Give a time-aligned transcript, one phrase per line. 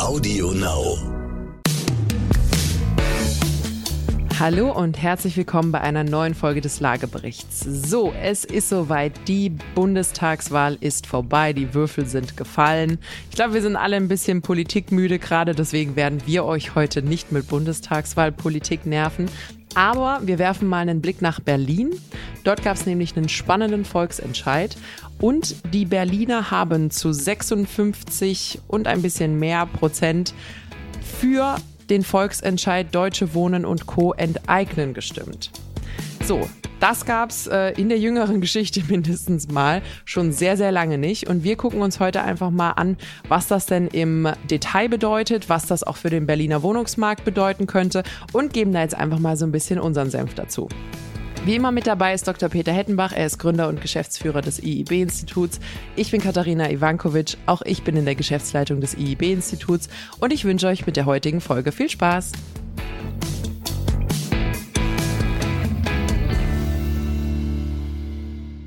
[0.00, 0.98] Audio Now.
[4.40, 7.60] Hallo und herzlich willkommen bei einer neuen Folge des Lageberichts.
[7.60, 9.12] So, es ist soweit.
[9.28, 11.52] Die Bundestagswahl ist vorbei.
[11.52, 12.98] Die Würfel sind gefallen.
[13.30, 15.54] Ich glaube, wir sind alle ein bisschen politikmüde gerade.
[15.54, 19.28] Deswegen werden wir euch heute nicht mit Bundestagswahlpolitik nerven.
[19.74, 21.90] Aber wir werfen mal einen Blick nach Berlin.
[22.44, 24.76] Dort gab es nämlich einen spannenden Volksentscheid.
[25.20, 30.34] Und die Berliner haben zu 56 und ein bisschen mehr Prozent
[31.20, 31.56] für
[31.90, 34.12] den Volksentscheid Deutsche Wohnen und Co.
[34.12, 35.50] enteignen gestimmt.
[36.24, 36.48] So,
[36.84, 41.26] das gab es äh, in der jüngeren Geschichte mindestens mal schon sehr, sehr lange nicht.
[41.26, 45.64] Und wir gucken uns heute einfach mal an, was das denn im Detail bedeutet, was
[45.64, 48.02] das auch für den Berliner Wohnungsmarkt bedeuten könnte
[48.34, 50.68] und geben da jetzt einfach mal so ein bisschen unseren Senf dazu.
[51.46, 52.50] Wie immer mit dabei ist Dr.
[52.50, 53.12] Peter Hettenbach.
[53.12, 55.60] Er ist Gründer und Geschäftsführer des IIB-Instituts.
[55.96, 57.38] Ich bin Katharina Ivankovic.
[57.46, 59.88] Auch ich bin in der Geschäftsleitung des IIB-Instituts.
[60.20, 62.32] Und ich wünsche euch mit der heutigen Folge viel Spaß.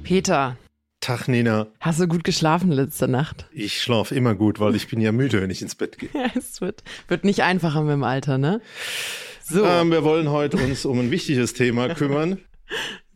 [0.08, 0.56] Peter.
[1.02, 1.68] Tag, Nina.
[1.82, 3.46] Hast du gut geschlafen letzte Nacht?
[3.52, 6.08] Ich schlafe immer gut, weil ich bin ja müde, wenn ich ins Bett gehe.
[6.14, 8.62] Ja, es wird, wird nicht einfacher mit dem Alter, ne?
[9.44, 9.66] So.
[9.66, 12.40] Ähm, wir wollen heute uns um ein wichtiges Thema kümmern.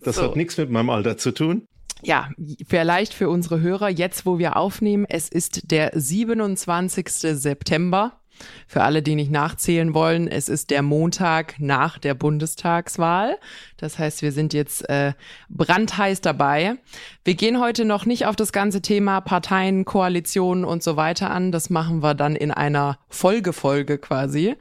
[0.02, 0.24] Das so.
[0.24, 1.66] hat nichts mit meinem Alter zu tun.
[2.04, 2.30] Ja,
[2.68, 7.08] vielleicht für unsere Hörer, jetzt wo wir aufnehmen, es ist der 27.
[7.10, 8.21] September.
[8.68, 13.38] Für alle, die nicht nachzählen wollen, es ist der Montag nach der Bundestagswahl.
[13.78, 15.14] Das heißt, wir sind jetzt äh,
[15.50, 16.78] brandheiß dabei.
[17.24, 21.52] Wir gehen heute noch nicht auf das ganze Thema Parteien, Koalitionen und so weiter an.
[21.52, 24.56] Das machen wir dann in einer Folgefolge quasi.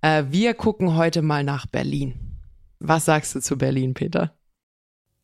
[0.00, 2.14] Äh, wir gucken heute mal nach Berlin.
[2.78, 4.34] Was sagst du zu Berlin, Peter?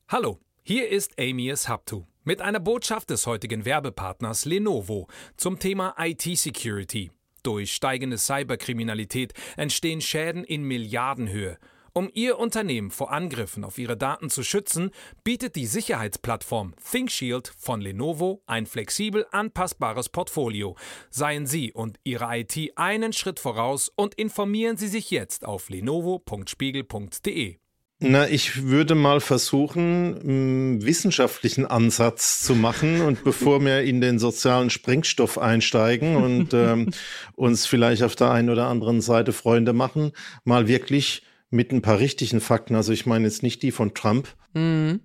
[0.09, 7.11] Hallo, hier ist Amias Haptu mit einer Botschaft des heutigen Werbepartners Lenovo zum Thema IT-Security.
[7.43, 11.59] Durch steigende Cyberkriminalität entstehen Schäden in Milliardenhöhe.
[11.99, 14.91] Um Ihr Unternehmen vor Angriffen auf Ihre Daten zu schützen,
[15.25, 20.77] bietet die Sicherheitsplattform ThinkShield von Lenovo ein flexibel anpassbares Portfolio.
[21.11, 27.59] Seien Sie und Ihre IT einen Schritt voraus und informieren Sie sich jetzt auf lenovo.spiegel.de.
[28.01, 34.21] Na, ich würde mal versuchen, einen wissenschaftlichen Ansatz zu machen und bevor wir in den
[34.21, 36.91] sozialen Sprengstoff einsteigen und ähm,
[37.35, 40.13] uns vielleicht auf der einen oder anderen Seite Freunde machen,
[40.45, 42.77] mal wirklich mit ein paar richtigen Fakten.
[42.77, 44.29] Also ich meine jetzt nicht die von Trump.
[44.55, 45.01] Mhm.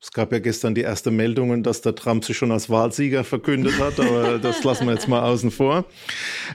[0.00, 3.80] Es gab ja gestern die erste Meldungen, dass der Trump sich schon als Wahlsieger verkündet
[3.80, 5.86] hat, aber das lassen wir jetzt mal außen vor.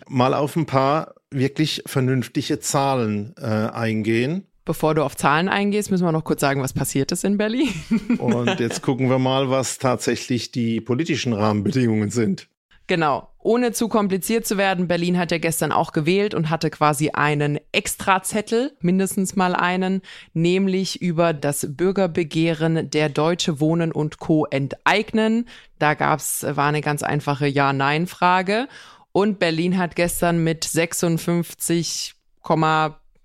[0.07, 4.47] Mal auf ein paar wirklich vernünftige Zahlen äh, eingehen.
[4.65, 7.69] Bevor du auf Zahlen eingehst, müssen wir noch kurz sagen, was passiert ist in Berlin.
[8.19, 12.47] Und jetzt gucken wir mal, was tatsächlich die politischen Rahmenbedingungen sind.
[12.87, 13.29] Genau.
[13.39, 17.59] Ohne zu kompliziert zu werden, Berlin hat ja gestern auch gewählt und hatte quasi einen
[17.73, 20.01] Extrazettel, mindestens mal einen,
[20.33, 24.45] nämlich über das Bürgerbegehren der Deutsche Wohnen und Co.
[24.45, 25.49] enteignen.
[25.77, 28.69] Da gab's, war eine ganz einfache Ja-Nein-Frage.
[29.11, 32.15] Und Berlin hat gestern mit 56,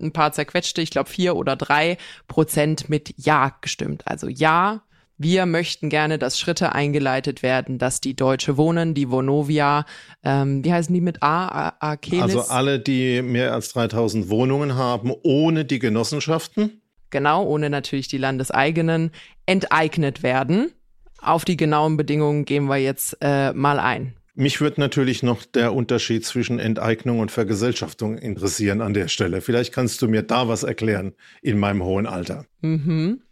[0.01, 4.03] ein paar zerquetschte, ich glaube vier oder drei Prozent mit Ja gestimmt.
[4.07, 4.83] Also Ja,
[5.21, 9.85] wir möchten gerne, dass Schritte eingeleitet werden, dass die Deutsche Wohnen, die Vonovia,
[10.23, 11.75] ähm, wie heißen die mit A?
[11.81, 12.23] Akelis?
[12.23, 16.81] Also alle, die mehr als 3000 Wohnungen haben, ohne die Genossenschaften.
[17.11, 19.11] Genau, ohne natürlich die landeseigenen,
[19.45, 20.73] enteignet werden.
[21.21, 24.15] Auf die genauen Bedingungen gehen wir jetzt äh, mal ein.
[24.41, 29.41] Mich würde natürlich noch der Unterschied zwischen Enteignung und Vergesellschaftung interessieren an der Stelle.
[29.41, 32.47] Vielleicht kannst du mir da was erklären in meinem hohen Alter.
[32.61, 33.23] Mhm.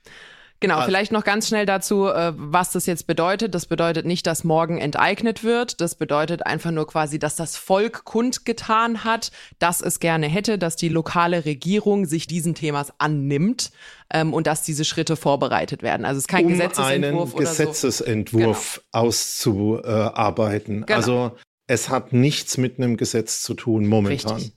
[0.61, 3.55] Genau, also, vielleicht noch ganz schnell dazu, äh, was das jetzt bedeutet.
[3.55, 5.81] Das bedeutet nicht, dass morgen enteignet wird.
[5.81, 10.77] Das bedeutet einfach nur quasi, dass das Volk kundgetan hat, dass es gerne hätte, dass
[10.77, 13.71] die lokale Regierung sich diesen Themas annimmt
[14.11, 16.07] ähm, und dass diese Schritte vorbereitet werden.
[16.07, 18.81] Also es ist kein um Gesetzesentwurf einen Gesetzesentwurf so.
[18.93, 19.07] genau.
[19.07, 20.87] auszuarbeiten.
[20.87, 20.97] Genau.
[20.97, 21.33] Also
[21.67, 24.37] es hat nichts mit einem Gesetz zu tun momentan.
[24.37, 24.53] Richtig.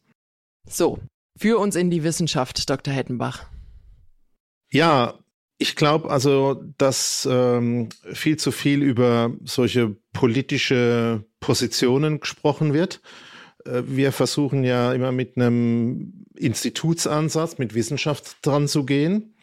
[0.68, 1.00] So,
[1.38, 2.94] für uns in die Wissenschaft, Dr.
[2.94, 3.46] Hettenbach.
[4.72, 5.16] Ja,
[5.60, 13.02] ich glaube also, dass ähm, viel zu viel über solche politische Positionen gesprochen wird.
[13.66, 19.36] Äh, wir versuchen ja immer mit einem Institutsansatz, mit Wissenschaft dran zu gehen.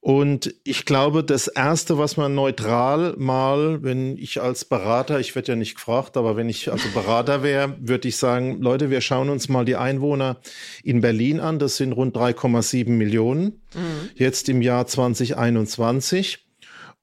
[0.00, 5.52] Und ich glaube, das Erste, was man neutral mal, wenn ich als Berater, ich werde
[5.52, 9.30] ja nicht gefragt, aber wenn ich also Berater wäre, würde ich sagen, Leute, wir schauen
[9.30, 10.36] uns mal die Einwohner
[10.84, 11.58] in Berlin an.
[11.58, 14.10] Das sind rund 3,7 Millionen mhm.
[14.14, 16.46] jetzt im Jahr 2021.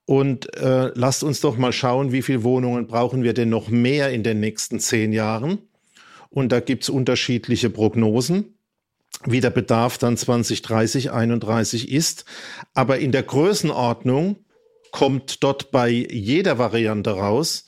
[0.06, 4.12] Und äh, lasst uns doch mal schauen, wie viele Wohnungen brauchen wir denn noch mehr
[4.12, 5.60] in den nächsten zehn Jahren.
[6.30, 8.53] Und da gibt es unterschiedliche Prognosen
[9.25, 12.25] wie der Bedarf dann 2030, 31 ist.
[12.74, 14.38] Aber in der Größenordnung
[14.92, 17.66] kommt dort bei jeder Variante raus,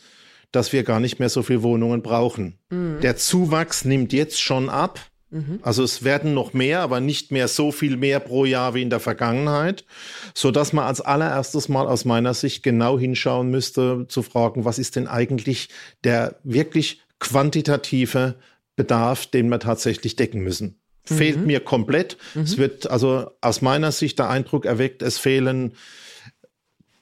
[0.52, 2.60] dass wir gar nicht mehr so viele Wohnungen brauchen.
[2.70, 3.00] Mhm.
[3.02, 5.00] Der Zuwachs nimmt jetzt schon ab.
[5.32, 5.60] Mhm.
[5.64, 8.90] Also es werden noch mehr, aber nicht mehr so viel mehr pro Jahr wie in
[8.90, 9.86] der Vergangenheit,
[10.34, 14.80] so dass man als allererstes mal aus meiner Sicht genau hinschauen müsste, zu fragen, was
[14.80, 15.70] ist denn eigentlich
[16.04, 18.36] der wirklich quantitative
[18.76, 21.46] Bedarf, den wir tatsächlich decken müssen fehlt mhm.
[21.46, 22.18] mir komplett.
[22.34, 22.42] Mhm.
[22.42, 25.74] Es wird also aus meiner Sicht der Eindruck erweckt, es fehlen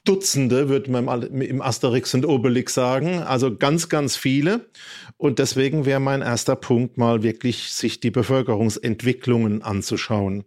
[0.04, 4.68] Dutzende, würde man im Asterix und Obelix sagen, also ganz, ganz viele.
[5.16, 10.44] Und deswegen wäre mein erster Punkt mal wirklich, sich die Bevölkerungsentwicklungen anzuschauen.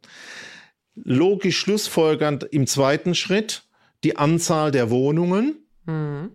[0.93, 3.63] Logisch schlussfolgernd im zweiten Schritt
[4.03, 5.65] die Anzahl der Wohnungen.
[5.85, 6.31] Mhm.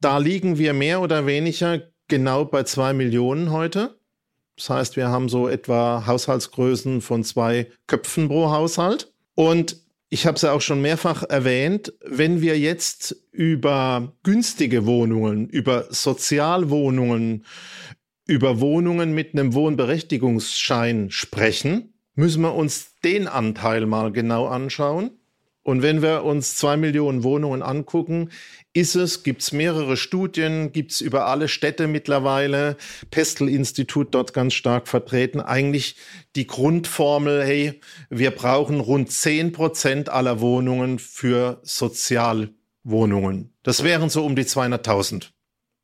[0.00, 3.98] Da liegen wir mehr oder weniger genau bei zwei Millionen heute.
[4.56, 9.12] Das heißt, wir haben so etwa Haushaltsgrößen von zwei Köpfen pro Haushalt.
[9.34, 9.76] Und
[10.08, 15.86] ich habe es ja auch schon mehrfach erwähnt, wenn wir jetzt über günstige Wohnungen, über
[15.90, 17.44] Sozialwohnungen,
[18.26, 25.10] über Wohnungen mit einem Wohnberechtigungsschein sprechen, müssen wir uns den Anteil mal genau anschauen.
[25.66, 28.30] Und wenn wir uns zwei Millionen Wohnungen angucken,
[28.72, 32.76] ist es, gibt es mehrere Studien, gibt es über alle Städte mittlerweile,
[33.10, 35.96] Pestel-Institut dort ganz stark vertreten, eigentlich
[36.36, 37.80] die Grundformel, hey,
[38.10, 43.52] wir brauchen rund zehn Prozent aller Wohnungen für Sozialwohnungen.
[43.64, 45.30] Das wären so um die 200.000.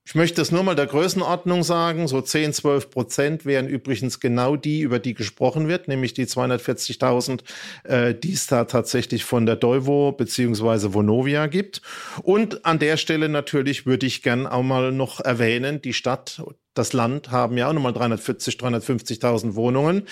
[0.04, 2.08] Ich möchte es nur mal der Größenordnung sagen.
[2.08, 7.40] So 10, 12 Prozent wären übrigens genau die, über die gesprochen wird, nämlich die 240.000,
[7.84, 11.82] äh, die es da tatsächlich von der Deuvo beziehungsweise Vonovia gibt.
[12.22, 16.42] Und an der Stelle natürlich würde ich gern auch mal noch erwähnen, die Stadt,
[16.74, 20.08] das Land haben ja auch nochmal 340, 350.000 Wohnungen.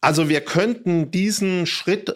[0.00, 2.12] Also wir könnten diesen Schritt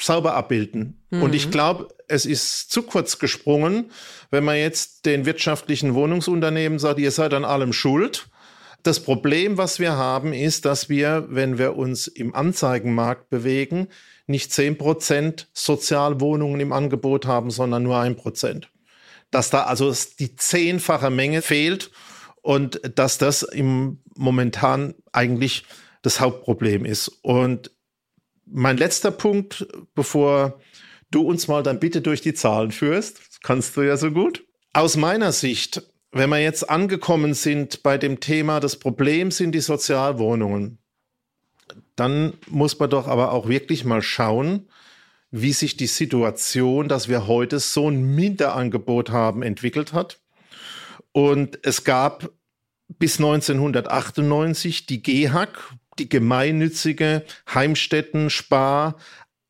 [0.00, 1.00] sauber abbilden.
[1.10, 1.22] Mhm.
[1.22, 1.50] Und ich mhm.
[1.52, 3.90] glaube, es ist zu kurz gesprungen,
[4.30, 8.28] wenn man jetzt den wirtschaftlichen Wohnungsunternehmen sagt, ihr seid an allem schuld.
[8.82, 13.88] Das Problem, was wir haben, ist, dass wir, wenn wir uns im Anzeigenmarkt bewegen,
[14.26, 18.70] nicht zehn Prozent Sozialwohnungen im Angebot haben, sondern nur ein Prozent.
[19.30, 21.90] Dass da also die zehnfache Menge fehlt
[22.42, 25.64] und dass das im momentan eigentlich
[26.02, 27.08] das Hauptproblem ist.
[27.22, 27.70] Und
[28.46, 30.60] mein letzter Punkt, bevor
[31.10, 34.44] du uns mal dann bitte durch die Zahlen führst, das kannst du ja so gut.
[34.72, 39.60] Aus meiner Sicht, wenn wir jetzt angekommen sind bei dem Thema, das Problem sind die
[39.60, 40.78] Sozialwohnungen,
[41.96, 44.68] dann muss man doch aber auch wirklich mal schauen,
[45.30, 50.20] wie sich die Situation, dass wir heute so ein Minderangebot haben, entwickelt hat.
[51.12, 52.30] Und es gab
[52.88, 58.96] bis 1998 die GEHAK, die gemeinnützige Heimstätten, Spar-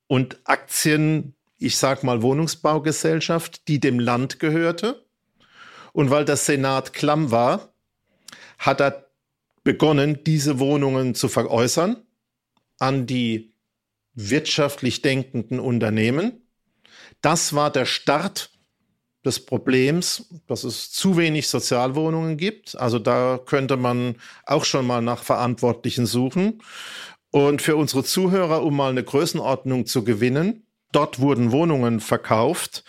[0.06, 5.06] und Aktien, ich sag mal Wohnungsbaugesellschaft, die dem Land gehörte.
[5.92, 7.74] Und weil der Senat klamm war,
[8.58, 9.10] hat er
[9.62, 12.02] begonnen, diese Wohnungen zu veräußern
[12.78, 13.54] an die
[14.14, 16.48] wirtschaftlich denkenden Unternehmen.
[17.20, 18.50] Das war der Start
[19.22, 22.74] des Problems, dass es zu wenig Sozialwohnungen gibt.
[22.76, 24.16] Also da könnte man
[24.46, 26.62] auch schon mal nach Verantwortlichen suchen.
[27.30, 32.84] Und für unsere Zuhörer, um mal eine Größenordnung zu gewinnen, dort wurden Wohnungen verkauft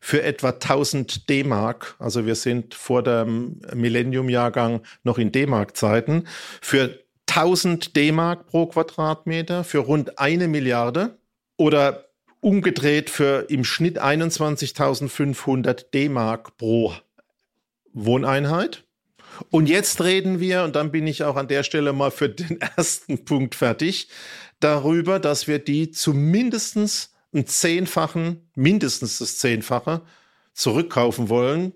[0.00, 1.96] für etwa 1000 D-Mark.
[1.98, 6.28] Also wir sind vor dem Millennium-Jahrgang noch in D-Mark-Zeiten.
[6.60, 6.98] Für
[7.28, 11.18] 1000 D-Mark pro Quadratmeter, für rund eine Milliarde.
[11.56, 12.06] Oder
[12.40, 16.94] umgedreht für im Schnitt 21.500 D-Mark pro
[17.92, 18.84] Wohneinheit.
[19.50, 22.60] Und jetzt reden wir, und dann bin ich auch an der Stelle mal für den
[22.76, 24.08] ersten Punkt fertig,
[24.60, 30.02] darüber, dass wir die zumindest einen Zehnfachen, mindestens das Zehnfache
[30.54, 31.72] zurückkaufen wollen.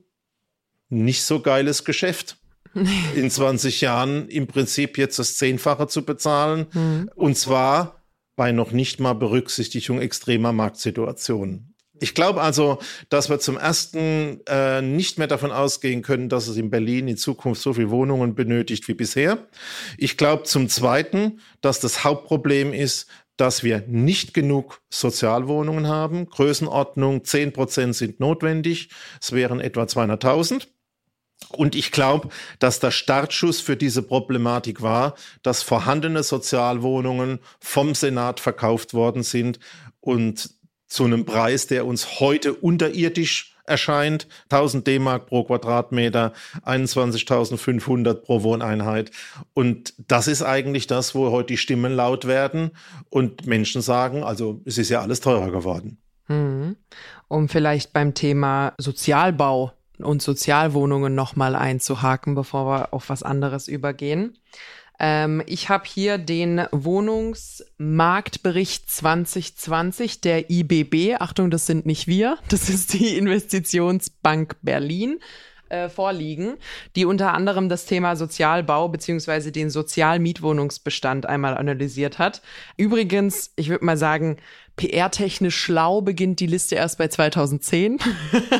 [0.88, 2.38] Nicht so geiles Geschäft.
[3.14, 6.66] In 20 Jahren im Prinzip jetzt das Zehnfache zu bezahlen.
[6.72, 7.10] Mhm.
[7.16, 8.02] Und zwar
[8.36, 11.70] bei noch nicht mal Berücksichtigung extremer Marktsituationen.
[12.02, 12.78] Ich glaube also,
[13.10, 17.18] dass wir zum ersten äh, nicht mehr davon ausgehen können, dass es in Berlin in
[17.18, 19.46] Zukunft so viele Wohnungen benötigt wie bisher.
[19.98, 23.06] Ich glaube zum zweiten, dass das Hauptproblem ist,
[23.40, 26.26] dass wir nicht genug Sozialwohnungen haben.
[26.26, 28.90] Größenordnung 10 Prozent sind notwendig.
[29.20, 30.66] Es wären etwa 200.000.
[31.48, 32.28] Und ich glaube,
[32.58, 39.58] dass der Startschuss für diese Problematik war, dass vorhandene Sozialwohnungen vom Senat verkauft worden sind
[40.00, 40.50] und
[40.86, 44.28] zu einem Preis, der uns heute unterirdisch erscheint.
[44.50, 46.32] 1000 D-Mark pro Quadratmeter,
[46.66, 49.10] 21.500 pro Wohneinheit.
[49.54, 52.72] Und das ist eigentlich das, wo heute die Stimmen laut werden
[53.08, 55.98] und Menschen sagen, also es ist ja alles teurer geworden.
[56.28, 56.76] Mhm.
[57.28, 64.38] Um vielleicht beim Thema Sozialbau und Sozialwohnungen nochmal einzuhaken, bevor wir auf was anderes übergehen.
[65.00, 71.16] Ähm, ich habe hier den Wohnungsmarktbericht 2020 der IBB.
[71.18, 75.18] Achtung, das sind nicht wir, das ist die Investitionsbank Berlin
[75.70, 76.58] äh, vorliegen,
[76.96, 82.42] die unter anderem das Thema Sozialbau beziehungsweise den Sozialmietwohnungsbestand einmal analysiert hat.
[82.76, 84.36] Übrigens, ich würde mal sagen,
[84.80, 87.98] PR-technisch schlau beginnt die Liste erst bei 2010.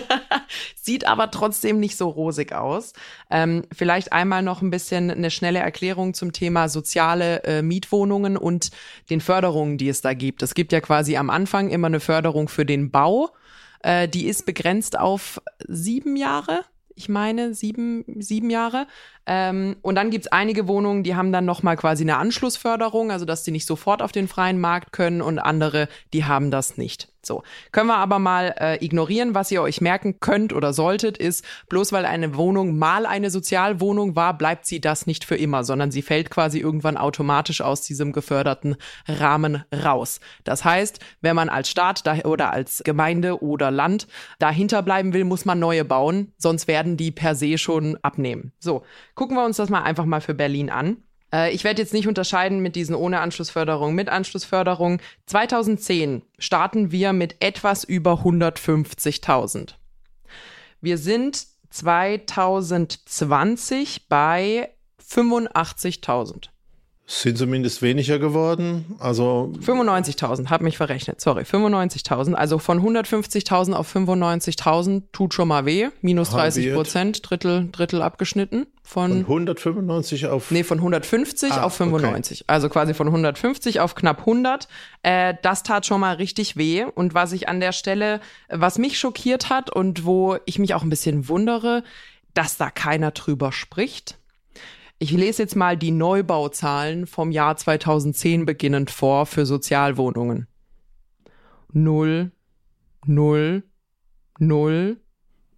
[0.74, 2.92] Sieht aber trotzdem nicht so rosig aus.
[3.30, 8.70] Ähm, vielleicht einmal noch ein bisschen eine schnelle Erklärung zum Thema soziale äh, Mietwohnungen und
[9.08, 10.42] den Förderungen, die es da gibt.
[10.42, 13.30] Es gibt ja quasi am Anfang immer eine Förderung für den Bau.
[13.82, 16.64] Äh, die ist begrenzt auf sieben Jahre
[17.00, 18.86] ich meine, sieben, sieben Jahre.
[19.26, 23.24] Ähm, und dann gibt es einige Wohnungen, die haben dann nochmal quasi eine Anschlussförderung, also
[23.24, 27.08] dass die nicht sofort auf den freien Markt können und andere, die haben das nicht.
[27.22, 29.34] So, können wir aber mal äh, ignorieren.
[29.34, 34.16] Was ihr euch merken könnt oder solltet, ist, bloß weil eine Wohnung mal eine Sozialwohnung
[34.16, 38.12] war, bleibt sie das nicht für immer, sondern sie fällt quasi irgendwann automatisch aus diesem
[38.12, 40.20] geförderten Rahmen raus.
[40.44, 44.06] Das heißt, wenn man als Staat oder als Gemeinde oder Land
[44.38, 48.52] dahinter bleiben will, muss man neue bauen, sonst werden die per se schon abnehmen.
[48.58, 48.82] So,
[49.20, 50.96] gucken wir uns das mal einfach mal für Berlin an.
[51.30, 54.98] Äh, ich werde jetzt nicht unterscheiden mit diesen ohne Anschlussförderung, mit Anschlussförderung.
[55.26, 59.74] 2010 starten wir mit etwas über 150.000.
[60.80, 64.70] Wir sind 2020 bei
[65.06, 66.48] 85.000.
[67.12, 68.94] Sind zumindest weniger geworden.
[69.00, 71.42] Also 95.000, habe mich verrechnet, sorry.
[71.42, 72.34] 95.000.
[72.34, 75.88] Also von 150.000 auf 95.000 tut schon mal weh.
[76.02, 78.68] Minus 30 Prozent, Drittel, Drittel abgeschnitten.
[78.84, 80.52] Von, von 195 auf.
[80.52, 82.42] Nee, von 150 ah, auf 95.
[82.42, 82.44] Okay.
[82.46, 84.68] Also quasi von 150 auf knapp 100.
[85.02, 86.84] Äh, das tat schon mal richtig weh.
[86.84, 90.84] Und was ich an der Stelle, was mich schockiert hat und wo ich mich auch
[90.84, 91.82] ein bisschen wundere,
[92.34, 94.19] dass da keiner drüber spricht
[95.02, 100.46] ich lese jetzt mal die Neubauzahlen vom Jahr 2010 beginnend vor für Sozialwohnungen.
[101.72, 102.32] Null,
[103.06, 103.62] null,
[104.38, 104.98] null,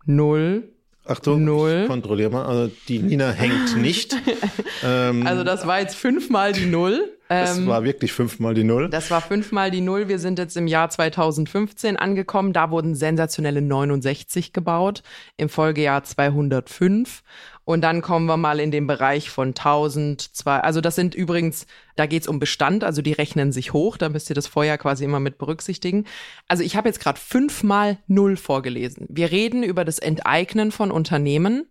[0.07, 0.69] null.
[1.05, 1.81] Achtung, null.
[1.83, 2.47] ich kontrolliere mal.
[2.47, 4.15] Also die Nina hängt nicht.
[4.85, 7.19] ähm, also das war jetzt fünfmal die Null.
[7.29, 8.91] Das ähm, war wirklich fünfmal die Null.
[8.91, 10.07] Das war fünfmal die Null.
[10.07, 12.53] Wir sind jetzt im Jahr 2015 angekommen.
[12.53, 15.03] Da wurden sensationelle 69 gebaut.
[15.37, 17.23] Im Folgejahr 205.
[17.65, 21.67] Und dann kommen wir mal in den Bereich von 1000, zwei, also das sind übrigens,
[21.95, 25.05] da geht's um Bestand, also die rechnen sich hoch, da müsst ihr das vorher quasi
[25.05, 26.07] immer mit berücksichtigen.
[26.49, 29.07] Also ich habe jetzt gerade fünfmal Null vorgelesen.
[29.09, 31.67] Wir reden über das Enteignen von Unternehmen,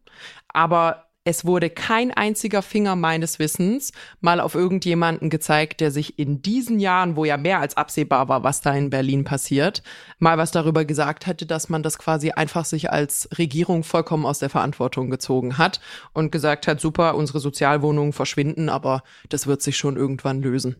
[0.47, 6.41] aber es wurde kein einziger Finger meines Wissens mal auf irgendjemanden gezeigt, der sich in
[6.41, 9.83] diesen Jahren, wo ja mehr als absehbar war, was da in Berlin passiert,
[10.17, 14.39] mal was darüber gesagt hätte, dass man das quasi einfach sich als Regierung vollkommen aus
[14.39, 15.79] der Verantwortung gezogen hat
[16.13, 20.75] und gesagt hat, super, unsere Sozialwohnungen verschwinden, aber das wird sich schon irgendwann lösen.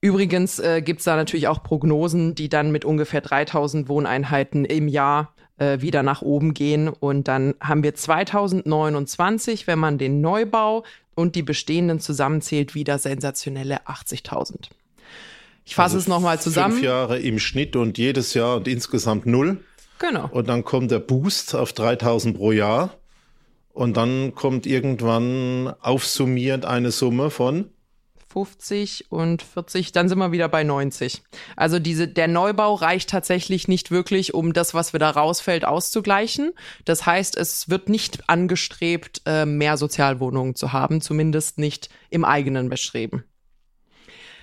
[0.00, 4.86] Übrigens äh, gibt es da natürlich auch Prognosen, die dann mit ungefähr 3000 Wohneinheiten im
[4.86, 6.88] Jahr äh, wieder nach oben gehen.
[6.88, 10.84] Und dann haben wir 2029, wenn man den Neubau
[11.14, 14.68] und die bestehenden zusammenzählt, wieder sensationelle 80.000.
[15.64, 16.74] Ich fasse also es nochmal zusammen.
[16.74, 19.60] Fünf Jahre im Schnitt und jedes Jahr und insgesamt null.
[19.98, 20.28] Genau.
[20.30, 22.94] Und dann kommt der Boost auf 3000 pro Jahr.
[23.72, 27.70] Und dann kommt irgendwann aufsummiert eine Summe von
[28.34, 31.22] 50 und 40, dann sind wir wieder bei 90.
[31.54, 36.52] Also diese, der Neubau reicht tatsächlich nicht wirklich, um das, was wieder rausfällt, auszugleichen.
[36.84, 42.68] Das heißt, es wird nicht angestrebt, äh, mehr Sozialwohnungen zu haben, zumindest nicht im eigenen
[42.68, 43.22] Bestreben.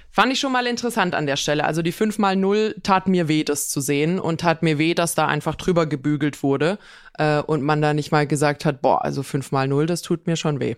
[0.10, 1.66] Fand ich schon mal interessant an der Stelle.
[1.66, 4.94] Also die 5 mal 0 tat mir weh, das zu sehen und tat mir weh,
[4.94, 6.80] dass da einfach drüber gebügelt wurde
[7.18, 10.28] äh, und man da nicht mal gesagt hat, boah, also 5 mal 0, das tut
[10.28, 10.76] mir schon weh.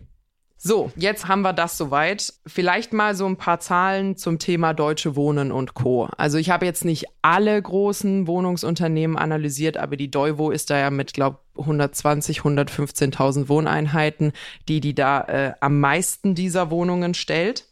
[0.66, 2.34] So, jetzt haben wir das soweit.
[2.48, 6.08] Vielleicht mal so ein paar Zahlen zum Thema Deutsche Wohnen und Co.
[6.16, 10.90] Also ich habe jetzt nicht alle großen Wohnungsunternehmen analysiert, aber die Deuvo ist da ja
[10.90, 14.32] mit, glaube 120, 115.000 Wohneinheiten,
[14.70, 17.66] die die da äh, am meisten dieser Wohnungen stellt.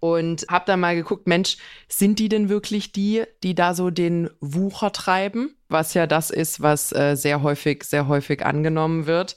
[0.00, 4.30] Und habe dann mal geguckt, Mensch, sind die denn wirklich die, die da so den
[4.40, 5.54] Wucher treiben?
[5.68, 9.36] Was ja das ist, was äh, sehr häufig, sehr häufig angenommen wird.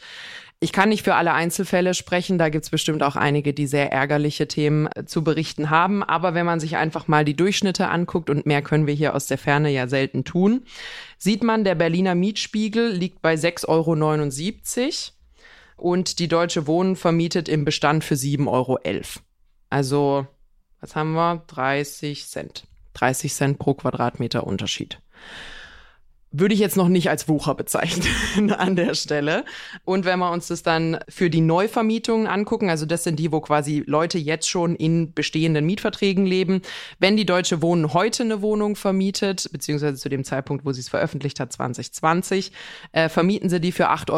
[0.63, 4.47] Ich kann nicht für alle Einzelfälle sprechen, da gibt's bestimmt auch einige, die sehr ärgerliche
[4.47, 6.03] Themen äh, zu berichten haben.
[6.03, 9.25] Aber wenn man sich einfach mal die Durchschnitte anguckt, und mehr können wir hier aus
[9.25, 10.63] der Ferne ja selten tun,
[11.17, 13.67] sieht man, der Berliner Mietspiegel liegt bei 6,79
[15.77, 18.79] Euro und die Deutsche Wohnen vermietet im Bestand für 7,11 Euro.
[19.71, 20.27] Also,
[20.79, 21.43] was haben wir?
[21.47, 22.67] 30 Cent.
[22.93, 24.99] 30 Cent pro Quadratmeter Unterschied
[26.31, 29.43] würde ich jetzt noch nicht als Wucher bezeichnen an der Stelle.
[29.83, 33.41] Und wenn wir uns das dann für die Neuvermietungen angucken, also das sind die, wo
[33.41, 36.61] quasi Leute jetzt schon in bestehenden Mietverträgen leben.
[37.00, 40.89] Wenn die Deutsche Wohnen heute eine Wohnung vermietet, beziehungsweise zu dem Zeitpunkt, wo sie es
[40.89, 42.53] veröffentlicht hat, 2020,
[42.93, 44.11] äh, vermieten sie die für 8,93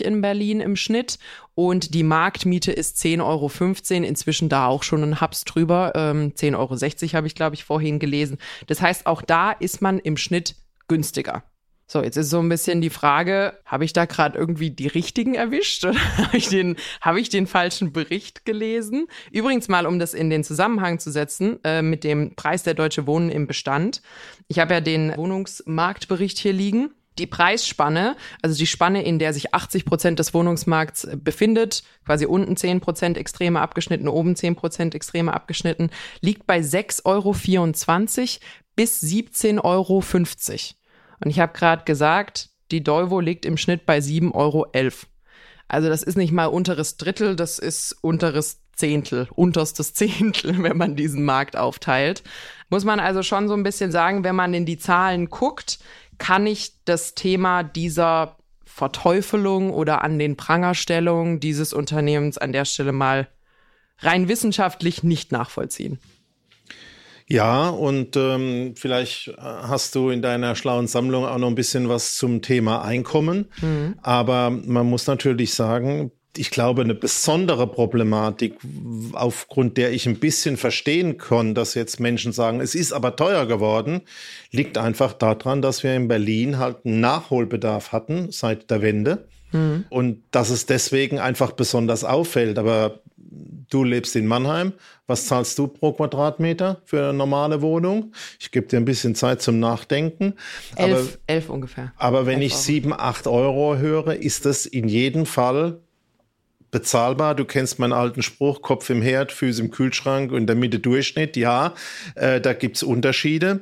[0.00, 1.18] Euro in Berlin im Schnitt.
[1.54, 5.92] Und die Marktmiete ist 10,15 Euro, inzwischen da auch schon ein Hubs drüber.
[5.94, 8.38] Ähm, 10,60 Euro habe ich, glaube ich, vorhin gelesen.
[8.66, 10.56] Das heißt, auch da ist man im Schnitt
[10.88, 11.44] günstiger.
[11.86, 15.34] So, jetzt ist so ein bisschen die Frage, habe ich da gerade irgendwie die richtigen
[15.34, 19.06] erwischt oder habe ich, den, hab ich den falschen Bericht gelesen?
[19.30, 23.06] Übrigens mal, um das in den Zusammenhang zu setzen äh, mit dem Preis der Deutsche
[23.06, 24.00] Wohnen im Bestand.
[24.48, 26.90] Ich habe ja den Wohnungsmarktbericht hier liegen.
[27.18, 32.56] Die Preisspanne, also die Spanne, in der sich 80 Prozent des Wohnungsmarkts befindet, quasi unten
[32.56, 35.90] 10 Prozent extreme abgeschnitten, oben 10 Prozent extreme abgeschnitten,
[36.22, 37.34] liegt bei 6,24 Euro
[38.76, 40.02] bis 17,50 Euro.
[41.22, 44.66] Und ich habe gerade gesagt, die Dolvo liegt im Schnitt bei 7,11 Euro.
[45.68, 50.96] Also das ist nicht mal unteres Drittel, das ist unteres Zehntel, unterstes Zehntel, wenn man
[50.96, 52.22] diesen Markt aufteilt.
[52.70, 55.78] Muss man also schon so ein bisschen sagen, wenn man in die Zahlen guckt,
[56.18, 62.92] kann ich das Thema dieser Verteufelung oder an den Prangerstellungen dieses Unternehmens an der Stelle
[62.92, 63.28] mal
[63.98, 66.00] rein wissenschaftlich nicht nachvollziehen.
[67.26, 71.88] Ja, und ähm, vielleicht äh, hast du in deiner schlauen Sammlung auch noch ein bisschen
[71.88, 73.46] was zum Thema Einkommen.
[73.62, 73.94] Mhm.
[74.02, 78.56] Aber man muss natürlich sagen, ich glaube, eine besondere Problematik,
[79.12, 83.46] aufgrund der ich ein bisschen verstehen kann, dass jetzt Menschen sagen, es ist aber teuer
[83.46, 84.02] geworden,
[84.50, 89.28] liegt einfach daran, dass wir in Berlin halt einen Nachholbedarf hatten seit der Wende.
[89.52, 89.84] Mhm.
[89.88, 92.58] Und dass es deswegen einfach besonders auffällt.
[92.58, 93.00] Aber
[93.70, 94.72] du lebst in Mannheim.
[95.06, 98.12] Was zahlst du pro Quadratmeter für eine normale Wohnung?
[98.40, 100.34] Ich gebe dir ein bisschen Zeit zum Nachdenken.
[100.76, 101.92] Elf, aber, elf ungefähr.
[101.96, 105.80] Aber wenn elf ich sieben, acht Euro höre, ist das in jedem Fall
[106.70, 107.36] bezahlbar.
[107.36, 110.80] Du kennst meinen alten Spruch, Kopf im Herd, Füße im Kühlschrank und in der Mitte
[110.80, 111.36] Durchschnitt.
[111.36, 111.74] Ja,
[112.16, 113.60] äh, da gibt's Unterschiede.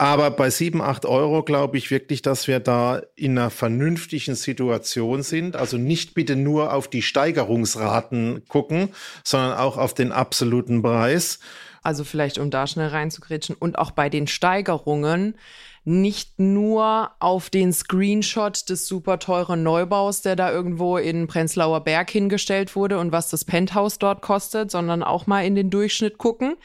[0.00, 5.24] Aber bei sieben, acht Euro glaube ich wirklich, dass wir da in einer vernünftigen Situation
[5.24, 5.56] sind.
[5.56, 8.90] Also nicht bitte nur auf die Steigerungsraten gucken,
[9.24, 11.40] sondern auch auf den absoluten Preis.
[11.82, 13.56] Also vielleicht, um da schnell reinzugrätschen.
[13.58, 15.34] Und auch bei den Steigerungen
[15.84, 22.10] nicht nur auf den Screenshot des super teuren Neubaus, der da irgendwo in Prenzlauer Berg
[22.10, 26.56] hingestellt wurde und was das Penthouse dort kostet, sondern auch mal in den Durchschnitt gucken.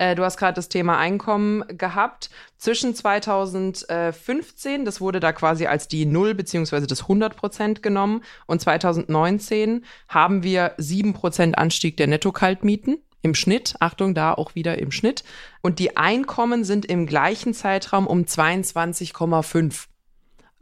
[0.00, 2.30] Äh, du hast gerade das Thema Einkommen gehabt.
[2.56, 8.62] Zwischen 2015, das wurde da quasi als die Null beziehungsweise das 100 Prozent genommen, und
[8.62, 13.74] 2019 haben wir 7 Prozent Anstieg der Netto-Kaltmieten im Schnitt.
[13.80, 15.22] Achtung, da auch wieder im Schnitt.
[15.60, 19.84] Und die Einkommen sind im gleichen Zeitraum um 22,5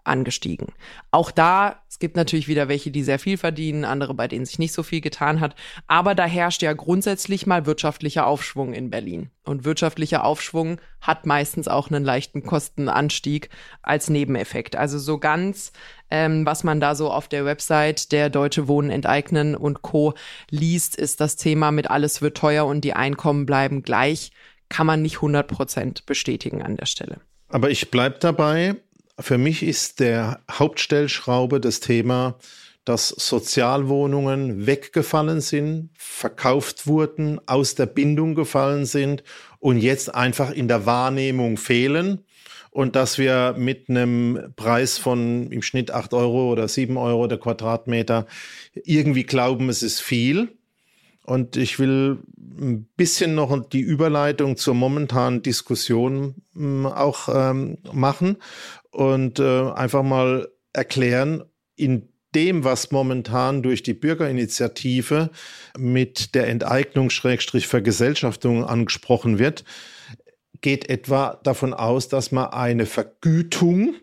[0.02, 0.72] angestiegen.
[1.12, 4.60] Auch da, es gibt natürlich wieder welche, die sehr viel verdienen, andere, bei denen sich
[4.60, 5.56] nicht so viel getan hat.
[5.88, 9.30] Aber da herrscht ja grundsätzlich mal wirtschaftlicher Aufschwung in Berlin.
[9.42, 13.48] Und wirtschaftlicher Aufschwung hat meistens auch einen leichten Kostenanstieg
[13.82, 14.76] als Nebeneffekt.
[14.76, 15.72] Also so ganz,
[16.08, 20.14] ähm, was man da so auf der Website der Deutsche Wohnen enteignen und Co.
[20.50, 24.30] liest, ist das Thema mit alles wird teuer und die Einkommen bleiben gleich,
[24.68, 27.16] kann man nicht 100 Prozent bestätigen an der Stelle.
[27.48, 28.76] Aber ich bleib dabei,
[29.20, 32.38] für mich ist der Hauptstellschraube das Thema,
[32.84, 39.24] dass Sozialwohnungen weggefallen sind, verkauft wurden, aus der Bindung gefallen sind
[39.58, 42.24] und jetzt einfach in der Wahrnehmung fehlen.
[42.70, 47.38] Und dass wir mit einem Preis von im Schnitt acht Euro oder sieben Euro der
[47.38, 48.26] Quadratmeter
[48.72, 50.56] irgendwie glauben, es ist viel.
[51.24, 58.38] Und ich will ein bisschen noch die Überleitung zur momentanen Diskussion hm, auch ähm, machen
[58.98, 61.44] und äh, einfach mal erklären,
[61.76, 65.30] in dem, was momentan durch die Bürgerinitiative
[65.78, 69.62] mit der Enteignung Schrägstrich Vergesellschaftung angesprochen wird,
[70.62, 73.94] geht etwa davon aus, dass man eine Vergütung,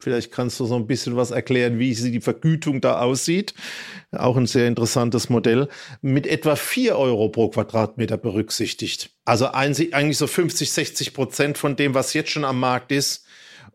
[0.00, 3.54] vielleicht kannst du so ein bisschen was erklären, wie die Vergütung da aussieht,
[4.10, 5.68] auch ein sehr interessantes Modell,
[6.00, 9.10] mit etwa vier Euro pro Quadratmeter berücksichtigt.
[9.24, 13.21] Also eigentlich so 50, 60 Prozent von dem, was jetzt schon am Markt ist,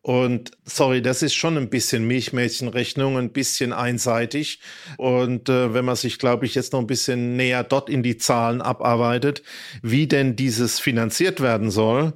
[0.01, 4.61] Und sorry, das ist schon ein bisschen Milchmädchenrechnung, ein bisschen einseitig.
[4.97, 8.17] Und äh, wenn man sich, glaube ich, jetzt noch ein bisschen näher dort in die
[8.17, 9.43] Zahlen abarbeitet,
[9.81, 12.13] wie denn dieses finanziert werden soll,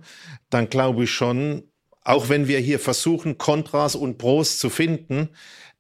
[0.50, 1.64] dann glaube ich schon,
[2.04, 5.30] auch wenn wir hier versuchen, Kontras und Pros zu finden,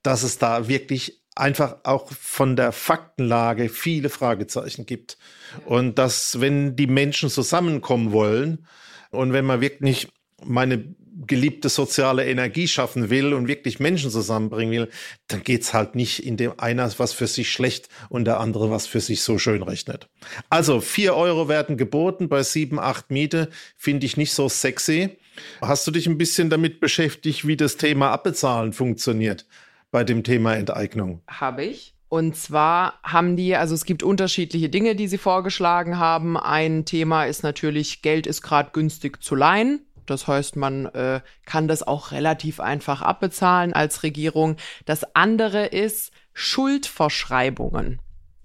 [0.03, 5.17] dass es da wirklich einfach auch von der Faktenlage viele Fragezeichen gibt.
[5.65, 8.67] Und dass, wenn die Menschen zusammenkommen wollen
[9.11, 10.09] und wenn man wirklich
[10.43, 10.93] meine
[11.27, 14.89] geliebte soziale Energie schaffen will und wirklich Menschen zusammenbringen will,
[15.27, 19.01] dann geht's halt nicht, indem einer was für sich schlecht und der andere was für
[19.01, 20.09] sich so schön rechnet.
[20.49, 25.17] Also vier Euro werden geboten bei sieben, acht Miete, finde ich nicht so sexy.
[25.61, 29.45] Hast du dich ein bisschen damit beschäftigt, wie das Thema Abbezahlen funktioniert
[29.91, 31.21] bei dem Thema Enteignung?
[31.27, 31.93] Habe ich.
[32.07, 36.35] Und zwar haben die, also es gibt unterschiedliche Dinge, die sie vorgeschlagen haben.
[36.35, 39.85] Ein Thema ist natürlich, Geld ist gerade günstig zu leihen.
[40.05, 44.57] Das heißt, man äh, kann das auch relativ einfach abbezahlen als Regierung.
[44.85, 47.99] Das andere ist Schuldverschreibungen.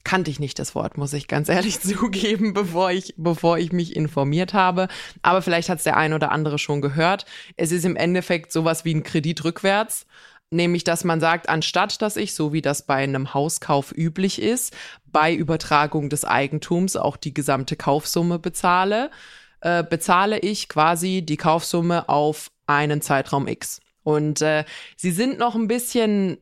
[0.05, 3.97] Kannte ich nicht das Wort, muss ich ganz ehrlich zugeben, bevor ich, bevor ich mich
[3.97, 4.89] informiert habe.
[5.23, 7.27] Aber vielleicht hat es der ein oder andere schon gehört.
[7.57, 10.07] Es ist im Endeffekt sowas wie ein Kredit rückwärts.
[10.51, 14.77] Nämlich, dass man sagt, anstatt dass ich, so wie das bei einem Hauskauf üblich ist,
[15.07, 19.11] bei Übertragung des Eigentums auch die gesamte Kaufsumme bezahle,
[19.61, 23.81] äh, bezahle ich quasi die Kaufsumme auf einen Zeitraum X.
[24.03, 24.65] Und äh,
[24.97, 26.39] sie sind noch ein bisschen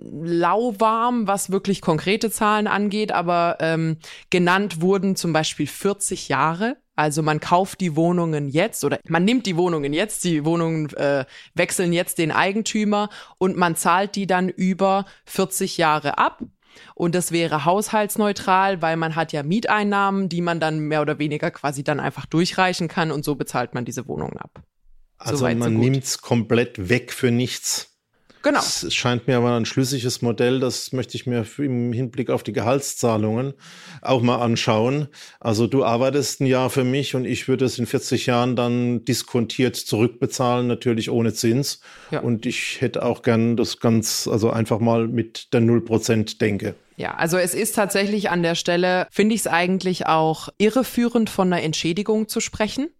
[0.00, 3.98] lauwarm, was wirklich konkrete Zahlen angeht, aber ähm,
[4.30, 6.76] genannt wurden zum Beispiel 40 Jahre.
[6.94, 11.26] Also man kauft die Wohnungen jetzt oder man nimmt die Wohnungen jetzt, die Wohnungen äh,
[11.54, 16.42] wechseln jetzt den Eigentümer und man zahlt die dann über 40 Jahre ab
[16.94, 21.50] und das wäre haushaltsneutral, weil man hat ja Mieteinnahmen, die man dann mehr oder weniger
[21.50, 24.62] quasi dann einfach durchreichen kann und so bezahlt man diese Wohnungen ab.
[25.18, 27.95] Also Soweit, man so nimmt es komplett weg für nichts.
[28.46, 28.60] Genau.
[28.60, 32.52] Es scheint mir aber ein schlüssiges Modell, das möchte ich mir im Hinblick auf die
[32.52, 33.54] Gehaltszahlungen
[34.02, 35.08] auch mal anschauen.
[35.40, 39.04] Also du arbeitest ein Jahr für mich und ich würde es in 40 Jahren dann
[39.04, 41.80] diskontiert zurückbezahlen, natürlich ohne Zins.
[42.12, 42.20] Ja.
[42.20, 46.76] Und ich hätte auch gern das ganz, also einfach mal mit der 0% denke.
[46.96, 51.52] Ja, also es ist tatsächlich an der Stelle, finde ich es eigentlich auch irreführend, von
[51.52, 52.90] einer Entschädigung zu sprechen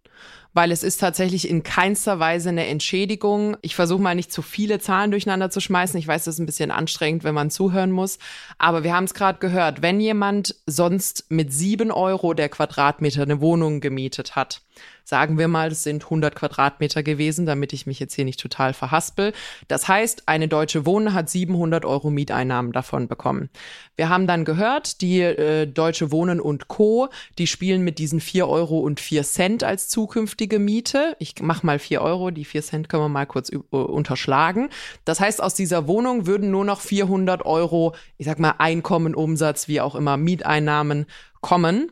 [0.53, 3.57] weil es ist tatsächlich in keinster Weise eine Entschädigung.
[3.61, 5.99] Ich versuche mal nicht zu viele Zahlen durcheinander zu schmeißen.
[5.99, 8.19] Ich weiß, das ist ein bisschen anstrengend, wenn man zuhören muss.
[8.57, 13.41] Aber wir haben es gerade gehört, wenn jemand sonst mit sieben Euro der Quadratmeter eine
[13.41, 14.61] Wohnung gemietet hat,
[15.03, 18.73] Sagen wir mal, es sind 100 Quadratmeter gewesen, damit ich mich jetzt hier nicht total
[18.73, 19.31] verhaspel.
[19.69, 23.49] Das heißt, eine deutsche Wohnen hat 700 Euro Mieteinnahmen davon bekommen.
[23.95, 27.07] Wir haben dann gehört, die äh, Deutsche Wohnen und Co.,
[27.37, 29.87] die spielen mit diesen 4 Euro und 4 Cent als
[30.37, 31.15] zukünftige Miete.
[31.19, 34.69] Ich mach mal 4 Euro, die 4 Cent können wir mal kurz äh, unterschlagen.
[35.03, 39.67] Das heißt, aus dieser Wohnung würden nur noch 400 Euro, ich sag mal, Einkommen, Umsatz,
[39.67, 41.07] wie auch immer, Mieteinnahmen
[41.41, 41.91] kommen,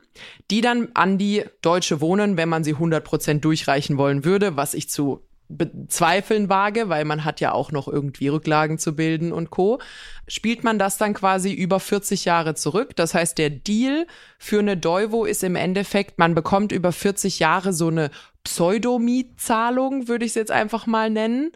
[0.52, 4.90] die dann an die Deutsche Wohnen, wenn man sie 100% durchreichen wollen würde, was ich
[4.90, 9.80] zu bezweifeln wage, weil man hat ja auch noch irgendwie Rücklagen zu bilden und co.
[10.28, 12.96] Spielt man das dann quasi über 40 Jahre zurück.
[12.96, 14.08] Das heißt, der Deal
[14.40, 18.10] für eine Deuvo ist im Endeffekt, man bekommt über 40 Jahre so eine
[18.46, 21.52] Pseudomietzahlung, würde ich es jetzt einfach mal nennen.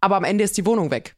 [0.00, 1.16] Aber am Ende ist die Wohnung weg.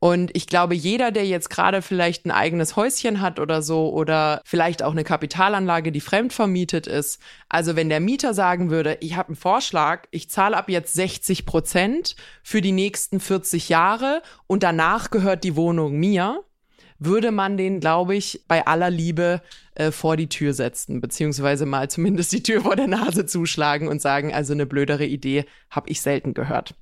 [0.00, 4.42] Und ich glaube, jeder, der jetzt gerade vielleicht ein eigenes Häuschen hat oder so oder
[4.44, 9.30] vielleicht auch eine Kapitalanlage, die fremdvermietet ist, also wenn der Mieter sagen würde, ich habe
[9.30, 15.10] einen Vorschlag, ich zahle ab jetzt 60 Prozent für die nächsten 40 Jahre und danach
[15.10, 16.44] gehört die Wohnung mir,
[16.98, 19.40] würde man den, glaube ich, bei aller Liebe
[19.74, 24.02] äh, vor die Tür setzen, beziehungsweise mal zumindest die Tür vor der Nase zuschlagen und
[24.02, 26.74] sagen, also eine blödere Idee habe ich selten gehört.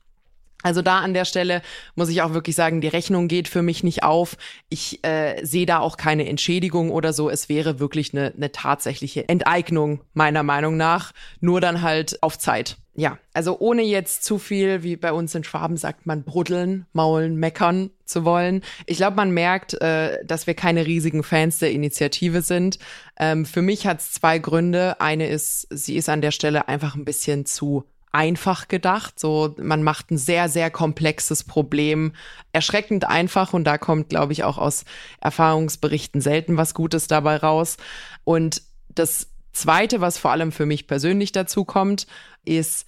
[0.63, 1.63] Also da an der Stelle
[1.95, 4.37] muss ich auch wirklich sagen, die Rechnung geht für mich nicht auf.
[4.69, 7.31] Ich äh, sehe da auch keine Entschädigung oder so.
[7.31, 12.79] Es wäre wirklich eine, eine tatsächliche Enteignung meiner Meinung nach, nur dann halt auf Zeit.
[12.99, 17.37] Ja, also ohne jetzt zu viel, wie bei uns in Schwaben sagt man, bruddeln, maulen,
[17.37, 18.63] meckern zu wollen.
[18.87, 22.79] Ich glaube, man merkt, äh, dass wir keine riesigen Fans der Initiative sind.
[23.19, 24.99] Ähm, für mich hat es zwei Gründe.
[24.99, 29.21] Eine ist, sie ist an der Stelle einfach ein bisschen zu einfach gedacht.
[29.21, 32.15] So, man macht ein sehr, sehr komplexes Problem
[32.53, 34.87] erschreckend einfach und da kommt, glaube ich, auch aus
[35.21, 37.77] Erfahrungsberichten selten was Gutes dabei raus.
[38.25, 42.07] Und das Zweite, was vor allem für mich persönlich dazu kommt,
[42.47, 42.87] ist,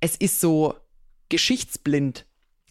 [0.00, 0.74] es ist so
[1.28, 2.24] geschichtsblind.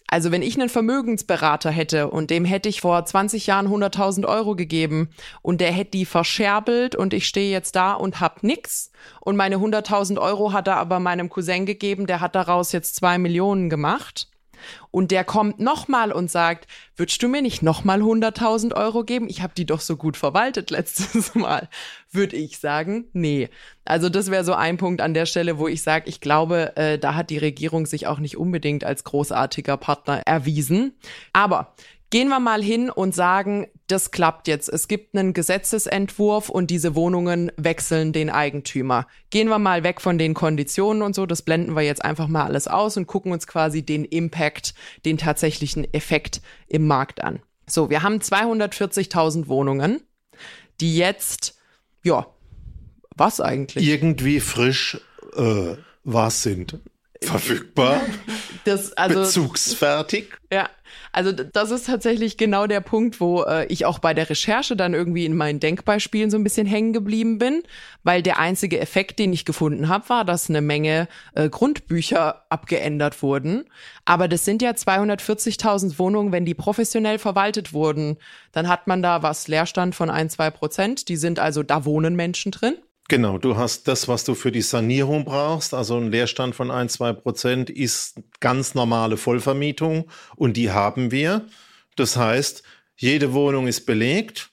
[0.10, 4.56] Also wenn ich einen Vermögensberater hätte und dem hätte ich vor 20 Jahren 100.000 Euro
[4.56, 5.10] gegeben
[5.42, 9.58] und der hätte die verscherbelt und ich stehe jetzt da und hab nix und meine
[9.58, 14.30] 100.000 Euro hat er aber meinem Cousin gegeben, der hat daraus jetzt zwei Millionen gemacht,
[14.92, 19.30] und der kommt nochmal und sagt, würdest du mir nicht nochmal 100.000 Euro geben?
[19.30, 21.70] Ich habe die doch so gut verwaltet letztes Mal.
[22.12, 23.50] Würde ich sagen, nee.
[23.86, 26.98] Also das wäre so ein Punkt an der Stelle, wo ich sage, ich glaube, äh,
[26.98, 30.94] da hat die Regierung sich auch nicht unbedingt als großartiger Partner erwiesen.
[31.34, 31.74] Aber
[32.10, 34.70] Gehen wir mal hin und sagen, das klappt jetzt.
[34.70, 39.08] Es gibt einen Gesetzesentwurf und diese Wohnungen wechseln den Eigentümer.
[39.30, 41.26] Gehen wir mal weg von den Konditionen und so.
[41.26, 44.74] Das blenden wir jetzt einfach mal alles aus und gucken uns quasi den Impact,
[45.06, 47.42] den tatsächlichen Effekt im Markt an.
[47.70, 50.02] So, wir haben 240.000 Wohnungen,
[50.80, 51.58] die jetzt,
[52.04, 52.28] ja,
[53.18, 53.86] was eigentlich?
[53.86, 54.98] Irgendwie frisch
[55.36, 56.80] äh, was sind.
[57.22, 58.00] Verfügbar.
[58.64, 60.28] Das, also, Bezugsfertig.
[60.52, 60.70] Ja,
[61.18, 64.94] also das ist tatsächlich genau der Punkt, wo äh, ich auch bei der Recherche dann
[64.94, 67.64] irgendwie in meinen Denkbeispielen so ein bisschen hängen geblieben bin,
[68.04, 73.24] weil der einzige Effekt, den ich gefunden habe, war, dass eine Menge äh, Grundbücher abgeändert
[73.24, 73.66] wurden.
[74.06, 78.18] Aber das sind ja 240.000 Wohnungen, wenn die professionell verwaltet wurden,
[78.52, 81.10] dann hat man da was Leerstand von ein, zwei Prozent.
[81.10, 82.76] Die sind also, da wohnen Menschen drin.
[83.10, 85.74] Genau, du hast das, was du für die Sanierung brauchst.
[85.74, 91.48] Also ein Leerstand von ein, zwei Prozent ist ganz normale Vollvermietung und die haben wir.
[91.96, 92.64] Das heißt,
[92.98, 94.50] jede Wohnung ist belegt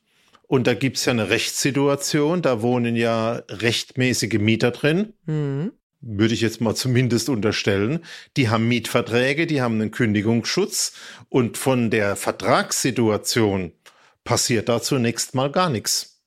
[0.46, 2.42] und da gibt's ja eine Rechtssituation.
[2.42, 5.14] Da wohnen ja rechtmäßige Mieter drin.
[5.26, 5.72] Mhm.
[6.00, 8.04] Würde ich jetzt mal zumindest unterstellen.
[8.36, 10.92] Die haben Mietverträge, die haben einen Kündigungsschutz
[11.28, 13.72] und von der Vertragssituation
[14.22, 16.20] passiert da zunächst mal gar nichts.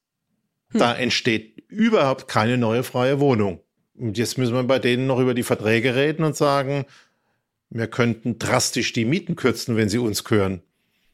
[0.71, 0.79] Hm.
[0.79, 3.60] Da entsteht überhaupt keine neue freie Wohnung.
[3.97, 6.86] Und jetzt müssen wir bei denen noch über die Verträge reden und sagen,
[7.69, 10.62] wir könnten drastisch die Mieten kürzen, wenn sie uns gehören.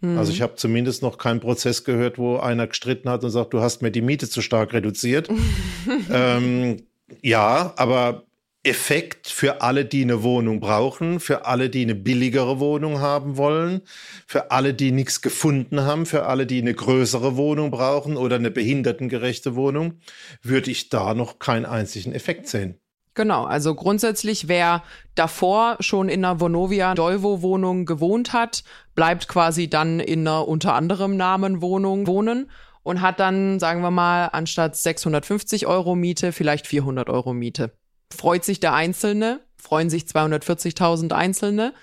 [0.01, 0.17] Mhm.
[0.17, 3.61] Also ich habe zumindest noch keinen Prozess gehört, wo einer gestritten hat und sagt, du
[3.61, 5.29] hast mir die Miete zu stark reduziert.
[6.11, 6.83] ähm,
[7.21, 8.25] ja, aber
[8.65, 13.81] Effekt für alle, die eine Wohnung brauchen, für alle, die eine billigere Wohnung haben wollen,
[14.25, 18.51] für alle, die nichts gefunden haben, für alle, die eine größere Wohnung brauchen oder eine
[18.51, 19.99] behindertengerechte Wohnung,
[20.41, 22.79] würde ich da noch keinen einzigen Effekt sehen.
[23.15, 24.81] Genau, also grundsätzlich, wer
[25.13, 28.63] davor schon in einer Vonovia Dolvo Wohnung gewohnt hat,
[28.95, 32.49] bleibt quasi dann in einer unter anderem Namen Wohnung wohnen
[32.81, 37.73] und hat dann, sagen wir mal, anstatt 650 Euro Miete vielleicht 400 Euro Miete
[38.11, 41.73] freut sich der Einzelne, freuen sich 240.000 Einzelne.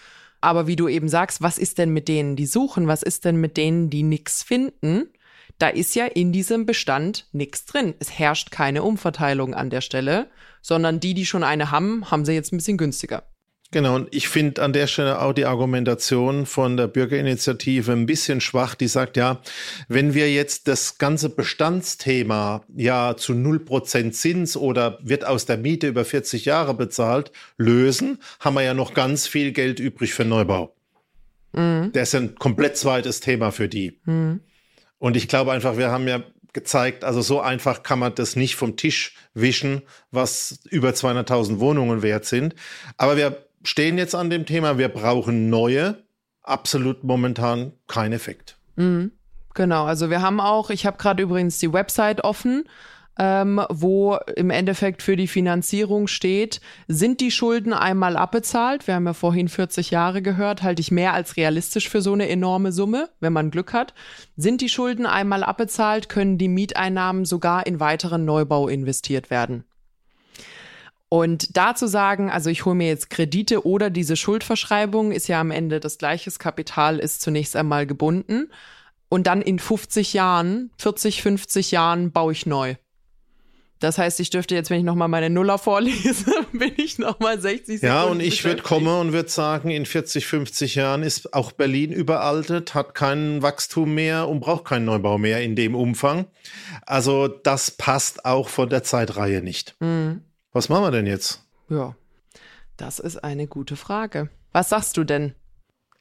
[0.41, 2.87] Aber wie du eben sagst, was ist denn mit denen, die suchen?
[2.87, 5.11] Was ist denn mit denen, die nichts finden?
[5.59, 7.95] Da ist ja in diesem Bestand nichts drin.
[7.99, 10.29] Es herrscht keine Umverteilung an der Stelle,
[10.63, 13.25] sondern die, die schon eine haben, haben sie jetzt ein bisschen günstiger.
[13.73, 18.41] Genau, und ich finde an der Stelle auch die Argumentation von der Bürgerinitiative ein bisschen
[18.41, 19.41] schwach, die sagt, ja,
[19.87, 25.87] wenn wir jetzt das ganze Bestandsthema ja zu 0% Zins oder wird aus der Miete
[25.87, 30.75] über 40 Jahre bezahlt, lösen, haben wir ja noch ganz viel Geld übrig für Neubau.
[31.53, 31.91] Mhm.
[31.93, 34.01] Das ist ein komplett zweites Thema für die.
[34.05, 34.41] Mhm.
[34.99, 38.57] Und ich glaube einfach, wir haben ja gezeigt, also so einfach kann man das nicht
[38.57, 42.57] vom Tisch wischen, was über 200.000 Wohnungen wert sind.
[42.97, 46.03] Aber wir stehen jetzt an dem Thema, wir brauchen neue,
[46.43, 48.57] absolut momentan kein Effekt.
[48.77, 49.13] Mhm.
[49.55, 52.65] Genau, also wir haben auch, ich habe gerade übrigens die Website offen,
[53.19, 59.07] ähm, wo im Endeffekt für die Finanzierung steht, sind die Schulden einmal abbezahlt, wir haben
[59.07, 63.11] ja vorhin 40 Jahre gehört, halte ich mehr als realistisch für so eine enorme Summe,
[63.19, 63.93] wenn man Glück hat.
[64.37, 69.65] Sind die Schulden einmal abbezahlt, können die Mieteinnahmen sogar in weiteren Neubau investiert werden.
[71.13, 75.51] Und dazu sagen, also ich hole mir jetzt Kredite oder diese Schuldverschreibung, ist ja am
[75.51, 78.49] Ende das gleiche Kapital, ist zunächst einmal gebunden.
[79.09, 82.77] Und dann in 50 Jahren, 40, 50 Jahren baue ich neu.
[83.81, 87.81] Das heißt, ich dürfte jetzt, wenn ich nochmal meine Nuller vorlese, bin ich nochmal 60
[87.81, 87.87] Sekunden.
[87.87, 91.91] Ja, und ich würde kommen und würde sagen, in 40, 50 Jahren ist auch Berlin
[91.91, 96.27] überaltet, hat kein Wachstum mehr und braucht keinen Neubau mehr in dem Umfang.
[96.87, 99.75] Also das passt auch von der Zeitreihe nicht.
[99.81, 100.21] Mhm.
[100.53, 101.45] Was machen wir denn jetzt?
[101.69, 101.95] Ja,
[102.77, 104.31] das ist eine gute Frage.
[104.53, 105.35] Was sagst du denn?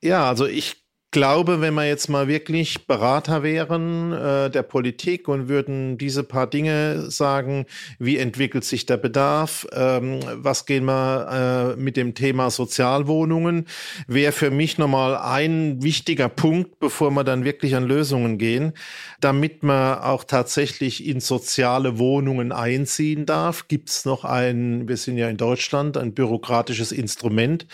[0.02, 5.50] Ja, also ich glaube, wenn wir jetzt mal wirklich Berater wären äh, der Politik und
[5.50, 7.66] würden diese paar Dinge sagen,
[7.98, 13.66] wie entwickelt sich der Bedarf, ähm, was gehen wir äh, mit dem Thema Sozialwohnungen,
[14.08, 18.74] wäre für mich nochmal ein wichtiger Punkt, bevor wir dann wirklich an Lösungen gehen,
[19.20, 25.18] damit man auch tatsächlich in soziale Wohnungen einziehen darf, gibt es noch ein, wir sind
[25.18, 27.66] ja in Deutschland, ein bürokratisches Instrument,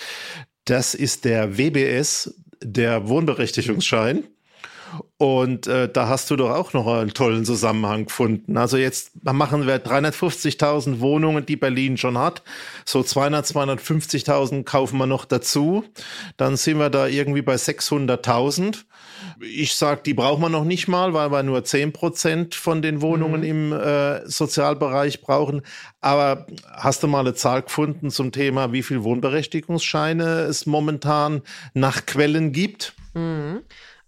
[0.65, 4.23] das ist der WBS, der Wohnberechtigungsschein.
[5.17, 8.57] Und äh, da hast du doch auch noch einen tollen Zusammenhang gefunden.
[8.57, 12.43] Also jetzt machen wir 350.000 Wohnungen, die Berlin schon hat.
[12.85, 15.83] So 200, 250.000 kaufen wir noch dazu.
[16.37, 18.85] Dann sind wir da irgendwie bei 600.000.
[19.39, 23.01] Ich sag, die braucht man noch nicht mal, weil wir nur 10 Prozent von den
[23.01, 23.47] Wohnungen mhm.
[23.47, 25.61] im äh, Sozialbereich brauchen.
[26.01, 31.41] Aber hast du mal eine Zahl gefunden zum Thema, wie viel Wohnberechtigungsscheine es momentan
[31.73, 32.93] nach Quellen gibt?
[33.13, 33.61] Mhm.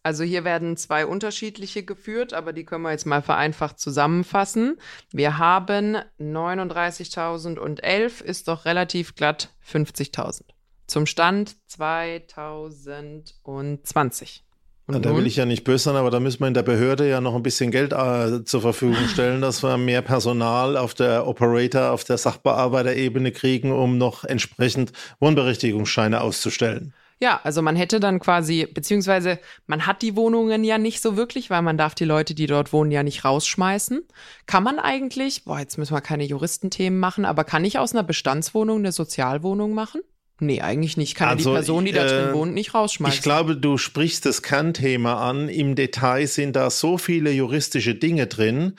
[0.08, 4.80] Also hier werden zwei unterschiedliche geführt, aber die können wir jetzt mal vereinfacht zusammenfassen.
[5.12, 10.44] Wir haben 39.011 ist doch relativ glatt 50.000.
[10.88, 14.46] Zum Stand 2020.
[14.88, 17.10] Und da will ich ja nicht böse sein, aber da müssen wir in der Behörde
[17.10, 21.28] ja noch ein bisschen Geld äh, zur Verfügung stellen, dass wir mehr Personal auf der
[21.28, 26.94] Operator, auf der Sachbearbeiterebene kriegen, um noch entsprechend Wohnberechtigungsscheine auszustellen.
[27.20, 31.50] Ja, also man hätte dann quasi, beziehungsweise man hat die Wohnungen ja nicht so wirklich,
[31.50, 34.04] weil man darf die Leute, die dort wohnen, ja nicht rausschmeißen.
[34.46, 38.04] Kann man eigentlich, boah, jetzt müssen wir keine Juristenthemen machen, aber kann ich aus einer
[38.04, 40.02] Bestandswohnung eine Sozialwohnung machen?
[40.40, 41.16] Nee, eigentlich nicht.
[41.16, 43.18] Kann also, die Person, die da drin äh, wohnt, nicht rausschmeißen.
[43.18, 45.50] Ich glaube, du sprichst das Kernthema an.
[45.50, 48.76] Im Detail sind da so viele juristische Dinge drin,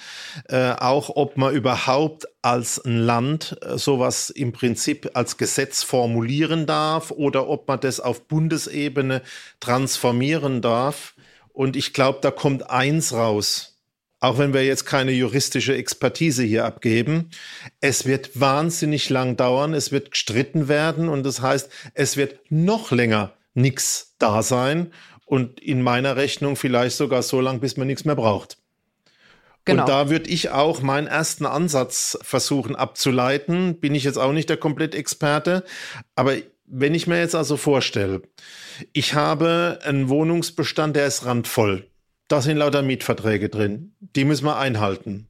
[0.48, 6.66] äh, auch ob man überhaupt als ein Land äh, sowas im Prinzip als Gesetz formulieren
[6.66, 9.22] darf oder ob man das auf Bundesebene
[9.58, 11.14] transformieren darf.
[11.52, 13.77] Und ich glaube, da kommt eins raus
[14.20, 17.30] auch wenn wir jetzt keine juristische Expertise hier abgeben.
[17.80, 22.90] Es wird wahnsinnig lang dauern, es wird gestritten werden und das heißt, es wird noch
[22.90, 24.92] länger nichts da sein
[25.26, 28.58] und in meiner Rechnung vielleicht sogar so lang, bis man nichts mehr braucht.
[29.64, 29.82] Genau.
[29.82, 33.78] Und da würde ich auch meinen ersten Ansatz versuchen abzuleiten.
[33.80, 35.62] Bin ich jetzt auch nicht der Komplettexperte,
[36.16, 38.22] aber wenn ich mir jetzt also vorstelle,
[38.92, 41.87] ich habe einen Wohnungsbestand, der ist randvoll.
[42.28, 43.94] Da sind lauter Mietverträge drin.
[44.00, 45.28] Die müssen wir einhalten.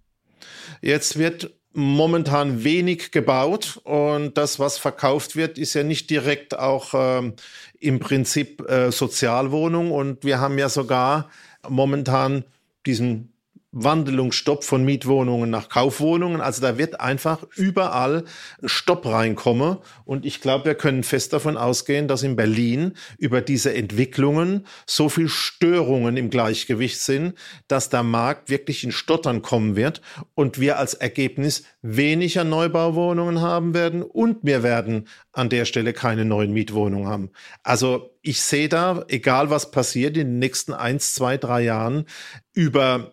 [0.82, 6.92] Jetzt wird momentan wenig gebaut und das, was verkauft wird, ist ja nicht direkt auch
[6.94, 7.34] ähm,
[7.78, 11.30] im Prinzip äh, Sozialwohnung und wir haben ja sogar
[11.68, 12.44] momentan
[12.84, 13.32] diesen
[13.72, 16.40] Wandelungsstopp von Mietwohnungen nach Kaufwohnungen.
[16.40, 18.24] Also da wird einfach überall
[18.62, 19.76] ein Stopp reinkommen.
[20.04, 25.10] Und ich glaube, wir können fest davon ausgehen, dass in Berlin über diese Entwicklungen so
[25.10, 27.34] viel Störungen im Gleichgewicht sind,
[27.68, 30.00] dass der Markt wirklich in Stottern kommen wird
[30.34, 36.24] und wir als Ergebnis weniger Neubauwohnungen haben werden und wir werden an der Stelle keine
[36.24, 37.30] neuen Mietwohnungen haben.
[37.62, 42.06] Also ich sehe da, egal was passiert in den nächsten eins, zwei, drei Jahren,
[42.54, 43.12] über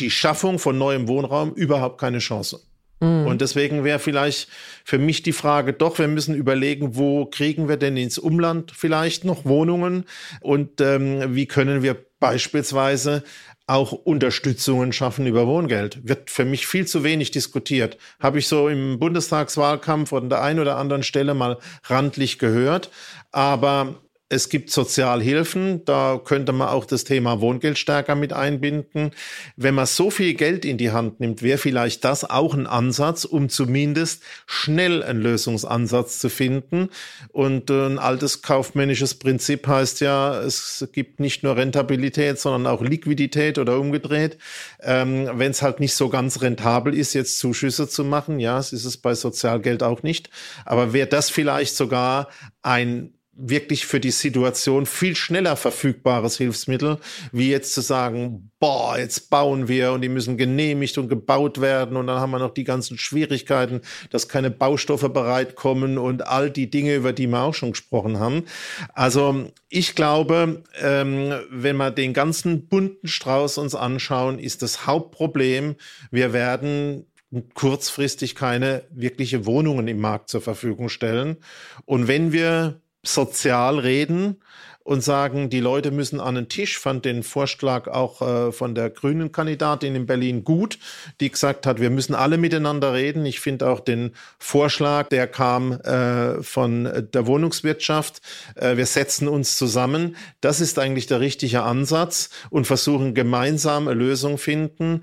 [0.00, 2.60] die Schaffung von neuem Wohnraum überhaupt keine Chance.
[3.00, 3.26] Mhm.
[3.26, 4.48] Und deswegen wäre vielleicht
[4.84, 9.24] für mich die Frage doch, wir müssen überlegen, wo kriegen wir denn ins Umland vielleicht
[9.24, 10.04] noch Wohnungen
[10.40, 13.22] und ähm, wie können wir beispielsweise
[13.66, 16.06] auch Unterstützungen schaffen über Wohngeld.
[16.06, 17.96] Wird für mich viel zu wenig diskutiert.
[18.20, 22.90] Habe ich so im Bundestagswahlkampf oder an der einen oder anderen Stelle mal randlich gehört.
[23.32, 29.10] Aber es gibt Sozialhilfen, da könnte man auch das Thema Wohngeld stärker mit einbinden.
[29.56, 33.26] Wenn man so viel Geld in die Hand nimmt, wäre vielleicht das auch ein Ansatz,
[33.26, 36.88] um zumindest schnell einen Lösungsansatz zu finden.
[37.32, 42.80] Und äh, ein altes kaufmännisches Prinzip heißt ja, es gibt nicht nur Rentabilität, sondern auch
[42.80, 44.38] Liquidität oder umgedreht.
[44.80, 48.72] Ähm, Wenn es halt nicht so ganz rentabel ist, jetzt Zuschüsse zu machen, ja, es
[48.72, 50.30] ist es bei Sozialgeld auch nicht.
[50.64, 52.28] Aber wäre das vielleicht sogar
[52.62, 56.98] ein wirklich für die Situation viel schneller verfügbares Hilfsmittel,
[57.32, 61.96] wie jetzt zu sagen, boah, jetzt bauen wir und die müssen genehmigt und gebaut werden
[61.96, 66.70] und dann haben wir noch die ganzen Schwierigkeiten, dass keine Baustoffe bereitkommen und all die
[66.70, 68.44] Dinge, über die wir auch schon gesprochen haben.
[68.92, 75.76] Also ich glaube, ähm, wenn wir den ganzen bunten Strauß uns anschauen, ist das Hauptproblem,
[76.10, 77.06] wir werden
[77.54, 81.38] kurzfristig keine wirkliche Wohnungen im Markt zur Verfügung stellen.
[81.84, 84.36] Und wenn wir sozial reden
[84.84, 86.78] und sagen, die Leute müssen an den Tisch.
[86.78, 90.78] Fand den Vorschlag auch äh, von der grünen Kandidatin in Berlin gut,
[91.20, 93.24] die gesagt hat, wir müssen alle miteinander reden.
[93.24, 98.20] Ich finde auch den Vorschlag, der kam äh, von der Wohnungswirtschaft,
[98.56, 100.16] äh, wir setzen uns zusammen.
[100.42, 105.00] Das ist eigentlich der richtige Ansatz und versuchen gemeinsam eine Lösung finden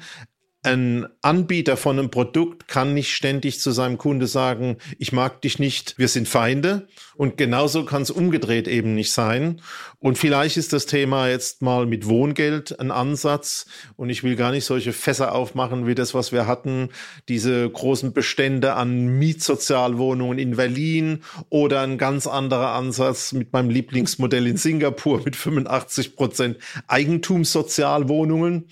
[0.63, 5.57] ein Anbieter von einem Produkt kann nicht ständig zu seinem Kunde sagen, ich mag dich
[5.57, 6.87] nicht, wir sind Feinde.
[7.15, 9.61] Und genauso kann es umgedreht eben nicht sein.
[9.99, 13.65] Und vielleicht ist das Thema jetzt mal mit Wohngeld ein Ansatz.
[13.95, 16.89] Und ich will gar nicht solche Fässer aufmachen wie das, was wir hatten.
[17.27, 24.45] Diese großen Bestände an Mietsozialwohnungen in Berlin oder ein ganz anderer Ansatz mit meinem Lieblingsmodell
[24.45, 26.57] in Singapur mit 85 Prozent
[26.87, 28.67] Eigentumssozialwohnungen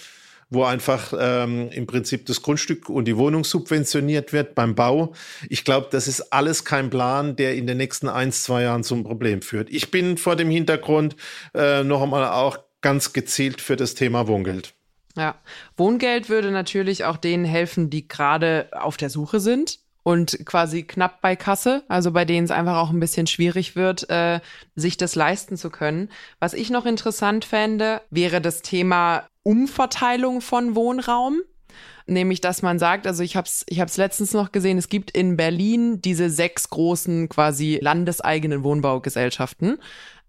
[0.50, 5.14] wo einfach ähm, im Prinzip das Grundstück und die Wohnung subventioniert wird beim Bau.
[5.48, 9.04] Ich glaube, das ist alles kein Plan, der in den nächsten ein, zwei Jahren zum
[9.04, 9.70] Problem führt.
[9.70, 11.16] Ich bin vor dem Hintergrund
[11.54, 14.74] äh, noch einmal auch ganz gezielt für das Thema Wohngeld.
[15.16, 15.36] Ja,
[15.76, 21.22] Wohngeld würde natürlich auch denen helfen, die gerade auf der Suche sind und quasi knapp
[21.22, 24.40] bei Kasse, also bei denen es einfach auch ein bisschen schwierig wird, äh,
[24.76, 26.10] sich das leisten zu können.
[26.40, 31.42] Was ich noch interessant fände, wäre das Thema Umverteilung von Wohnraum.
[32.06, 35.10] Nämlich, dass man sagt, also ich habe es ich hab's letztens noch gesehen, es gibt
[35.10, 39.80] in Berlin diese sechs großen quasi landeseigenen Wohnbaugesellschaften.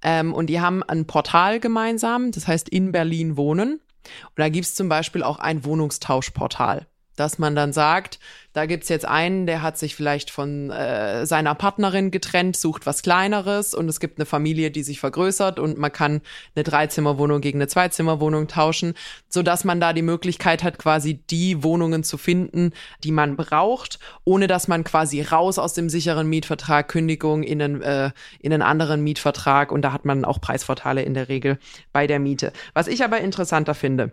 [0.03, 3.75] Ähm, und die haben ein Portal gemeinsam, das heißt in Berlin wohnen.
[3.75, 6.87] Und da gibt es zum Beispiel auch ein Wohnungstauschportal
[7.21, 8.19] dass man dann sagt,
[8.53, 13.03] da gibt's jetzt einen, der hat sich vielleicht von äh, seiner Partnerin getrennt, sucht was
[13.03, 16.23] Kleineres und es gibt eine Familie, die sich vergrößert und man kann
[16.57, 18.95] eine Dreizimmerwohnung gegen eine Zweizimmerwohnung tauschen,
[19.29, 22.73] so man da die Möglichkeit hat, quasi die Wohnungen zu finden,
[23.05, 27.83] die man braucht, ohne dass man quasi raus aus dem sicheren Mietvertrag, Kündigung in einen,
[27.83, 28.11] äh,
[28.41, 31.59] in einen anderen Mietvertrag und da hat man auch Preisvorteile in der Regel
[31.93, 32.53] bei der Miete.
[32.73, 34.13] Was ich aber interessanter finde,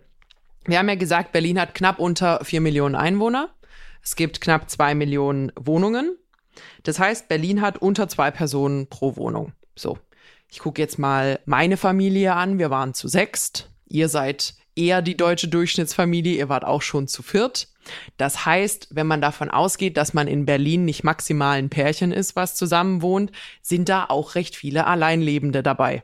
[0.68, 3.48] wir haben ja gesagt, Berlin hat knapp unter vier Millionen Einwohner.
[4.02, 6.16] Es gibt knapp zwei Millionen Wohnungen.
[6.82, 9.52] Das heißt, Berlin hat unter zwei Personen pro Wohnung.
[9.74, 9.98] So.
[10.50, 12.58] Ich gucke jetzt mal meine Familie an.
[12.58, 13.70] Wir waren zu sechst.
[13.86, 16.36] Ihr seid eher die deutsche Durchschnittsfamilie.
[16.36, 17.68] Ihr wart auch schon zu viert.
[18.16, 22.36] Das heißt, wenn man davon ausgeht, dass man in Berlin nicht maximal ein Pärchen ist,
[22.36, 26.02] was zusammen wohnt, sind da auch recht viele Alleinlebende dabei.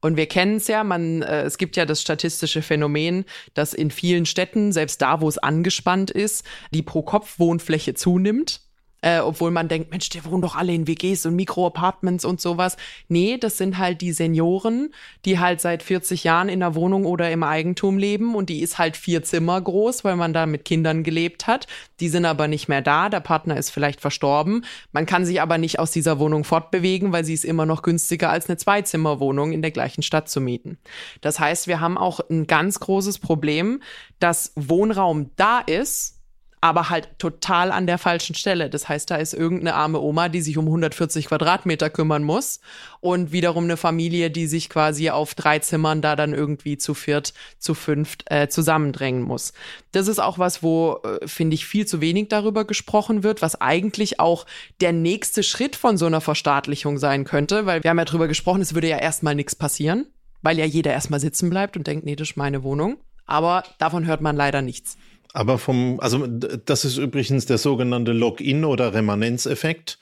[0.00, 3.24] Und wir kennen es ja, man, äh, es gibt ja das statistische Phänomen,
[3.54, 8.60] dass in vielen Städten, selbst da, wo es angespannt ist, die Pro-Kopf-Wohnfläche zunimmt
[9.02, 12.76] äh, obwohl man denkt, Mensch, die wohnen doch alle in WGs und Mikroapartments und sowas.
[13.08, 14.92] Nee, das sind halt die Senioren,
[15.24, 18.78] die halt seit 40 Jahren in der Wohnung oder im Eigentum leben und die ist
[18.78, 21.66] halt vier Zimmer groß, weil man da mit Kindern gelebt hat.
[22.00, 24.64] Die sind aber nicht mehr da, der Partner ist vielleicht verstorben.
[24.92, 28.30] Man kann sich aber nicht aus dieser Wohnung fortbewegen, weil sie ist immer noch günstiger
[28.30, 30.78] als eine Zweizimmerwohnung in der gleichen Stadt zu mieten.
[31.20, 33.82] Das heißt, wir haben auch ein ganz großes Problem,
[34.18, 36.19] dass Wohnraum da ist,
[36.60, 38.68] aber halt total an der falschen Stelle.
[38.68, 42.60] Das heißt, da ist irgendeine arme Oma, die sich um 140 Quadratmeter kümmern muss
[43.00, 47.32] und wiederum eine Familie, die sich quasi auf drei Zimmern da dann irgendwie zu viert,
[47.58, 49.54] zu fünft äh, zusammendrängen muss.
[49.92, 53.60] Das ist auch was, wo, äh, finde ich, viel zu wenig darüber gesprochen wird, was
[53.60, 54.44] eigentlich auch
[54.82, 58.60] der nächste Schritt von so einer Verstaatlichung sein könnte, weil wir haben ja drüber gesprochen,
[58.60, 60.06] es würde ja erstmal nichts passieren,
[60.42, 62.98] weil ja jeder erstmal sitzen bleibt und denkt, nee, das ist meine Wohnung.
[63.24, 64.98] Aber davon hört man leider nichts.
[65.32, 69.98] Aber vom, also das ist übrigens der sogenannte Login- oder Remanenzeffekt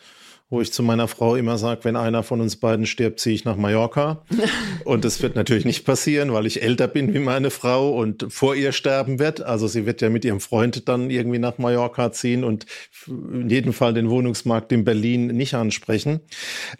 [0.50, 3.44] wo ich zu meiner Frau immer sage, wenn einer von uns beiden stirbt, ziehe ich
[3.44, 4.24] nach Mallorca.
[4.84, 8.54] und das wird natürlich nicht passieren, weil ich älter bin wie meine Frau und vor
[8.54, 9.42] ihr sterben wird.
[9.42, 12.64] Also sie wird ja mit ihrem Freund dann irgendwie nach Mallorca ziehen und
[13.06, 16.20] in jedem Fall den Wohnungsmarkt in Berlin nicht ansprechen.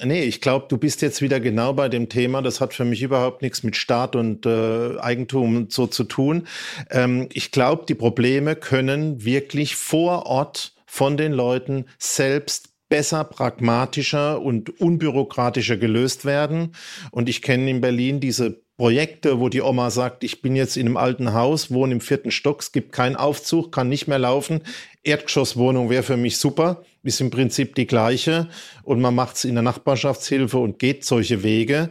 [0.02, 2.40] Nee, ich glaube, du bist jetzt wieder genau bei dem Thema.
[2.40, 6.46] Das hat für mich überhaupt nichts mit Staat und äh, Eigentum so zu tun.
[6.90, 14.41] Ähm, ich glaube, die Probleme können wirklich vor Ort von den Leuten selbst besser, pragmatischer
[14.41, 16.74] und unbürokratischer gelöst werden.
[17.11, 20.87] Und ich kenne in Berlin diese Projekte, wo die Oma sagt, ich bin jetzt in
[20.87, 24.62] einem alten Haus, wohne im vierten Stock, es gibt keinen Aufzug, kann nicht mehr laufen.
[25.03, 28.49] Erdgeschosswohnung wäre für mich super, ist im Prinzip die gleiche
[28.85, 31.91] und man macht es in der Nachbarschaftshilfe und geht solche Wege.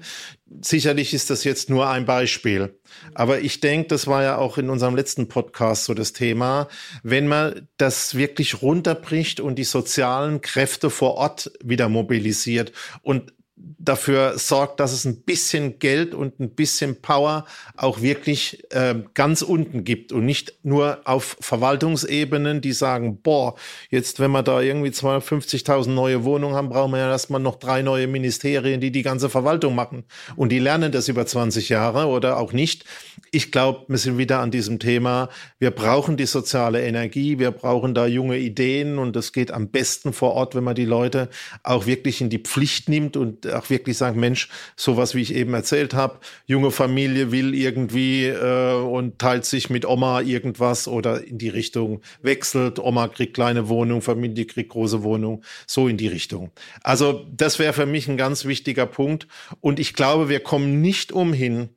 [0.62, 2.80] Sicherlich ist das jetzt nur ein Beispiel.
[3.14, 6.70] Aber ich denke, das war ja auch in unserem letzten Podcast so das Thema,
[7.04, 12.72] wenn man das wirklich runterbricht und die sozialen Kräfte vor Ort wieder mobilisiert
[13.02, 17.46] und dafür sorgt, dass es ein bisschen Geld und ein bisschen Power
[17.76, 23.56] auch wirklich äh, ganz unten gibt und nicht nur auf Verwaltungsebenen, die sagen, boah,
[23.90, 27.82] jetzt wenn wir da irgendwie 250.000 neue Wohnungen haben, brauchen wir ja erstmal noch drei
[27.82, 30.04] neue Ministerien, die die ganze Verwaltung machen.
[30.36, 32.86] Und die lernen das über 20 Jahre oder auch nicht.
[33.32, 35.30] Ich glaube, wir sind wieder an diesem Thema.
[35.60, 40.14] Wir brauchen die soziale Energie, wir brauchen da junge Ideen und das geht am besten
[40.14, 41.30] vor Ort, wenn man die Leute
[41.64, 45.54] auch wirklich in die Pflicht nimmt und auch wirklich sagen, Mensch, sowas wie ich eben
[45.54, 51.38] erzählt habe, junge Familie will irgendwie äh, und teilt sich mit Oma irgendwas oder in
[51.38, 56.52] die Richtung wechselt, Oma kriegt kleine Wohnung, Familie kriegt große Wohnung, so in die Richtung.
[56.84, 59.28] Also das wäre für mich ein ganz wichtiger Punkt
[59.62, 61.70] und ich glaube, wir kommen nicht umhin.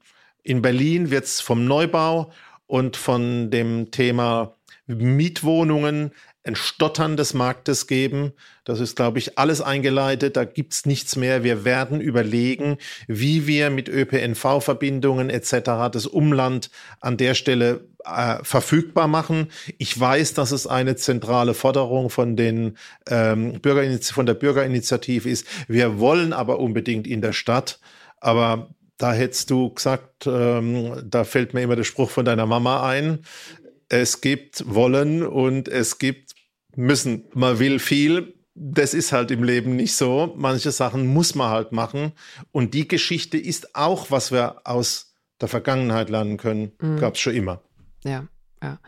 [0.42, 2.32] In Berlin wird es vom Neubau
[2.66, 4.56] und von dem Thema
[4.86, 6.12] Mietwohnungen
[6.50, 8.32] ein Stottern des Marktes geben.
[8.64, 10.36] Das ist, glaube ich, alles eingeleitet.
[10.36, 11.44] Da gibt's nichts mehr.
[11.44, 15.90] Wir werden überlegen, wie wir mit ÖPNV-Verbindungen etc.
[15.92, 16.70] das Umland
[17.00, 19.48] an der Stelle äh, verfügbar machen.
[19.78, 22.76] Ich weiß, dass es eine zentrale Forderung von den
[23.08, 25.46] ähm, Bürgerinitiative, von der Bürgerinitiative ist.
[25.68, 27.78] Wir wollen aber unbedingt in der Stadt.
[28.18, 32.86] Aber da hättest du gesagt, ähm, da fällt mir immer der Spruch von deiner Mama
[32.86, 33.20] ein
[33.90, 36.34] es gibt wollen und es gibt
[36.76, 37.24] müssen.
[37.34, 38.34] Man will viel.
[38.54, 40.34] Das ist halt im Leben nicht so.
[40.36, 42.12] Manche Sachen muss man halt machen.
[42.52, 46.72] Und die Geschichte ist auch, was wir aus der Vergangenheit lernen können.
[46.80, 46.98] Mhm.
[46.98, 47.62] Gab es schon immer.
[48.04, 48.26] Ja,
[48.62, 48.78] ja,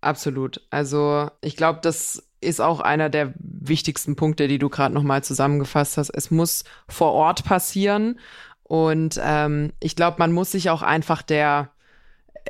[0.00, 0.60] absolut.
[0.70, 5.96] Also ich glaube, das ist auch einer der wichtigsten Punkte, die du gerade nochmal zusammengefasst
[5.96, 6.10] hast.
[6.10, 8.18] Es muss vor Ort passieren.
[8.62, 11.70] Und ähm, ich glaube, man muss sich auch einfach der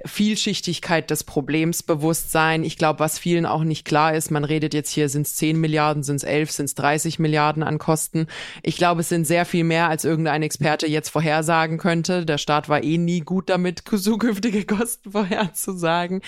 [0.05, 2.65] Vielschichtigkeit des Problems bewusst sein.
[2.65, 5.59] Ich glaube, was vielen auch nicht klar ist, man redet jetzt hier, sind es 10
[5.61, 8.27] Milliarden, sind es 11, sind es 30 Milliarden an Kosten.
[8.63, 12.27] Ich glaube, es sind sehr viel mehr, als irgendein Experte jetzt vorhersagen könnte.
[12.27, 16.23] Der Staat war eh nie gut damit, zukünftige Kosten vorherzusagen.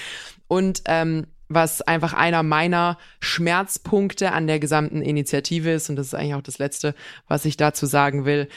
[0.49, 6.15] Und ähm, was einfach einer meiner Schmerzpunkte an der gesamten Initiative ist, und das ist
[6.15, 6.95] eigentlich auch das Letzte,
[7.29, 8.49] was ich dazu sagen will,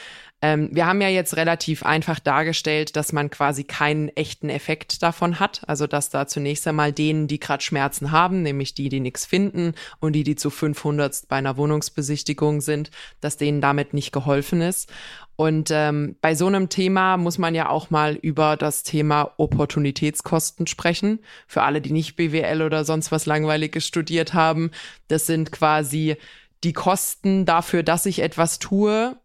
[0.42, 5.38] ähm, wir haben ja jetzt relativ einfach dargestellt, dass man quasi keinen echten Effekt davon
[5.38, 5.62] hat.
[5.66, 9.74] Also dass da zunächst einmal denen, die gerade Schmerzen haben, nämlich die, die nichts finden
[10.00, 14.90] und die, die zu 500 bei einer Wohnungsbesichtigung sind, dass denen damit nicht geholfen ist.
[15.36, 20.66] Und ähm, bei so einem Thema muss man ja auch mal über das Thema Opportunitätskosten
[20.66, 21.20] sprechen.
[21.46, 24.70] Für alle, die nicht BWL oder sonst was Langweiliges studiert haben,
[25.08, 26.16] das sind quasi
[26.62, 29.16] die Kosten dafür, dass ich etwas tue,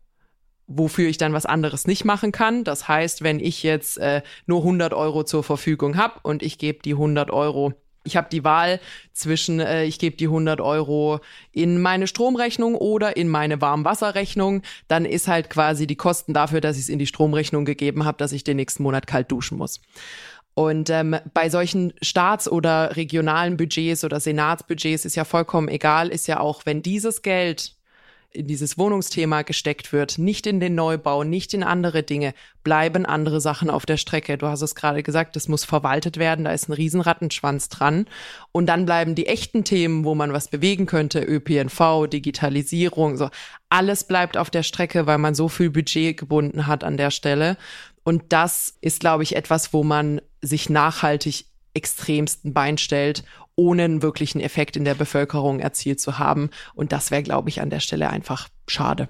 [0.67, 2.63] wofür ich dann was anderes nicht machen kann.
[2.63, 6.79] Das heißt, wenn ich jetzt äh, nur 100 Euro zur Verfügung habe und ich gebe
[6.81, 7.73] die 100 Euro
[8.07, 8.79] ich habe die Wahl
[9.13, 11.19] zwischen, äh, ich gebe die 100 Euro
[11.51, 14.61] in meine Stromrechnung oder in meine Warmwasserrechnung.
[14.87, 18.17] Dann ist halt quasi die Kosten dafür, dass ich es in die Stromrechnung gegeben habe,
[18.17, 19.81] dass ich den nächsten Monat kalt duschen muss.
[20.53, 26.27] Und ähm, bei solchen Staats- oder regionalen Budgets oder Senatsbudgets ist ja vollkommen egal, ist
[26.27, 27.75] ja auch, wenn dieses Geld
[28.35, 32.33] in dieses Wohnungsthema gesteckt wird, nicht in den Neubau, nicht in andere Dinge,
[32.63, 34.37] bleiben andere Sachen auf der Strecke.
[34.37, 38.05] Du hast es gerade gesagt, das muss verwaltet werden, da ist ein Riesenrattenschwanz dran.
[38.51, 43.29] Und dann bleiben die echten Themen, wo man was bewegen könnte, ÖPNV, Digitalisierung, so.
[43.69, 47.57] Alles bleibt auf der Strecke, weil man so viel Budget gebunden hat an der Stelle.
[48.03, 53.23] Und das ist, glaube ich, etwas, wo man sich nachhaltig extremsten Bein stellt
[53.55, 56.49] ohne einen wirklichen Effekt in der Bevölkerung erzielt zu haben.
[56.73, 59.07] Und das wäre, glaube ich, an der Stelle einfach schade.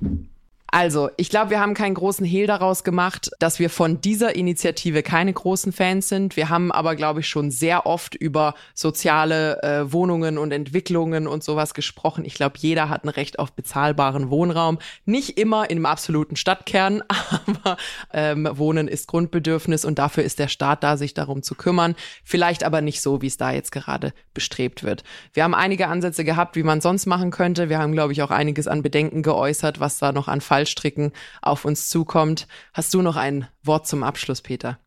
[0.77, 5.03] Also, ich glaube, wir haben keinen großen Hehl daraus gemacht, dass wir von dieser Initiative
[5.03, 6.35] keine großen Fans sind.
[6.35, 11.45] Wir haben aber, glaube ich, schon sehr oft über soziale äh, Wohnungen und Entwicklungen und
[11.45, 12.25] sowas gesprochen.
[12.25, 14.79] Ich glaube, jeder hat ein Recht auf bezahlbaren Wohnraum.
[15.05, 17.03] Nicht immer im absoluten Stadtkern,
[17.47, 17.77] aber
[18.11, 21.95] ähm, Wohnen ist Grundbedürfnis und dafür ist der Staat da, sich darum zu kümmern.
[22.25, 25.05] Vielleicht aber nicht so, wie es da jetzt gerade bestrebt wird.
[25.31, 27.69] Wir haben einige Ansätze gehabt, wie man sonst machen könnte.
[27.69, 31.11] Wir haben, glaube ich, auch einiges an Bedenken geäußert, was da noch an Fall Fallstricken
[31.41, 32.47] auf uns zukommt.
[32.73, 34.79] Hast du noch ein Wort zum Abschluss, Peter?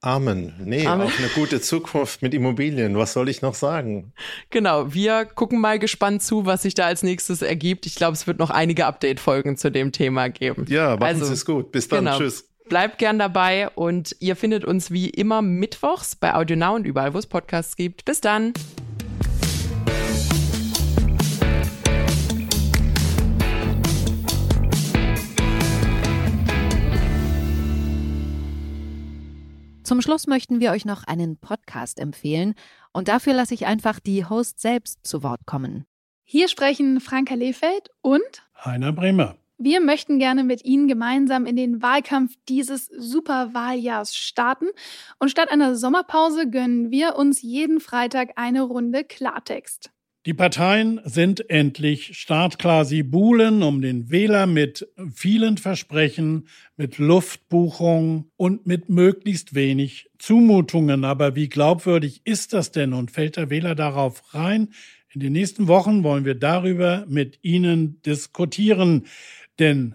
[0.00, 0.54] Amen.
[0.60, 1.06] Nee, Amen.
[1.06, 2.96] auf eine gute Zukunft mit Immobilien.
[2.96, 4.12] Was soll ich noch sagen?
[4.50, 7.84] Genau, wir gucken mal gespannt zu, was sich da als nächstes ergibt.
[7.84, 10.66] Ich glaube, es wird noch einige Update-Folgen zu dem Thema geben.
[10.68, 11.72] Ja, machen also, Sie es gut.
[11.72, 12.04] Bis dann.
[12.04, 12.18] Genau.
[12.18, 12.48] Tschüss.
[12.68, 17.18] Bleibt gern dabei und ihr findet uns wie immer mittwochs bei AudioNow und überall, wo
[17.18, 18.04] es Podcasts gibt.
[18.04, 18.52] Bis dann.
[29.88, 32.54] Zum Schluss möchten wir euch noch einen Podcast empfehlen
[32.92, 35.86] und dafür lasse ich einfach die Host selbst zu Wort kommen.
[36.24, 38.20] Hier sprechen Franka Lehfeld und
[38.62, 39.36] Heiner Bremer.
[39.56, 44.66] Wir möchten gerne mit Ihnen gemeinsam in den Wahlkampf dieses Superwahljahrs starten.
[45.20, 49.90] Und statt einer Sommerpause gönnen wir uns jeden Freitag eine Runde Klartext.
[50.28, 52.84] Die Parteien sind endlich startklar.
[52.84, 61.06] Sie buhlen um den Wähler mit vielen Versprechen, mit Luftbuchungen und mit möglichst wenig Zumutungen.
[61.06, 64.68] Aber wie glaubwürdig ist das denn und fällt der Wähler darauf rein?
[65.14, 69.06] In den nächsten Wochen wollen wir darüber mit Ihnen diskutieren.
[69.58, 69.94] Denn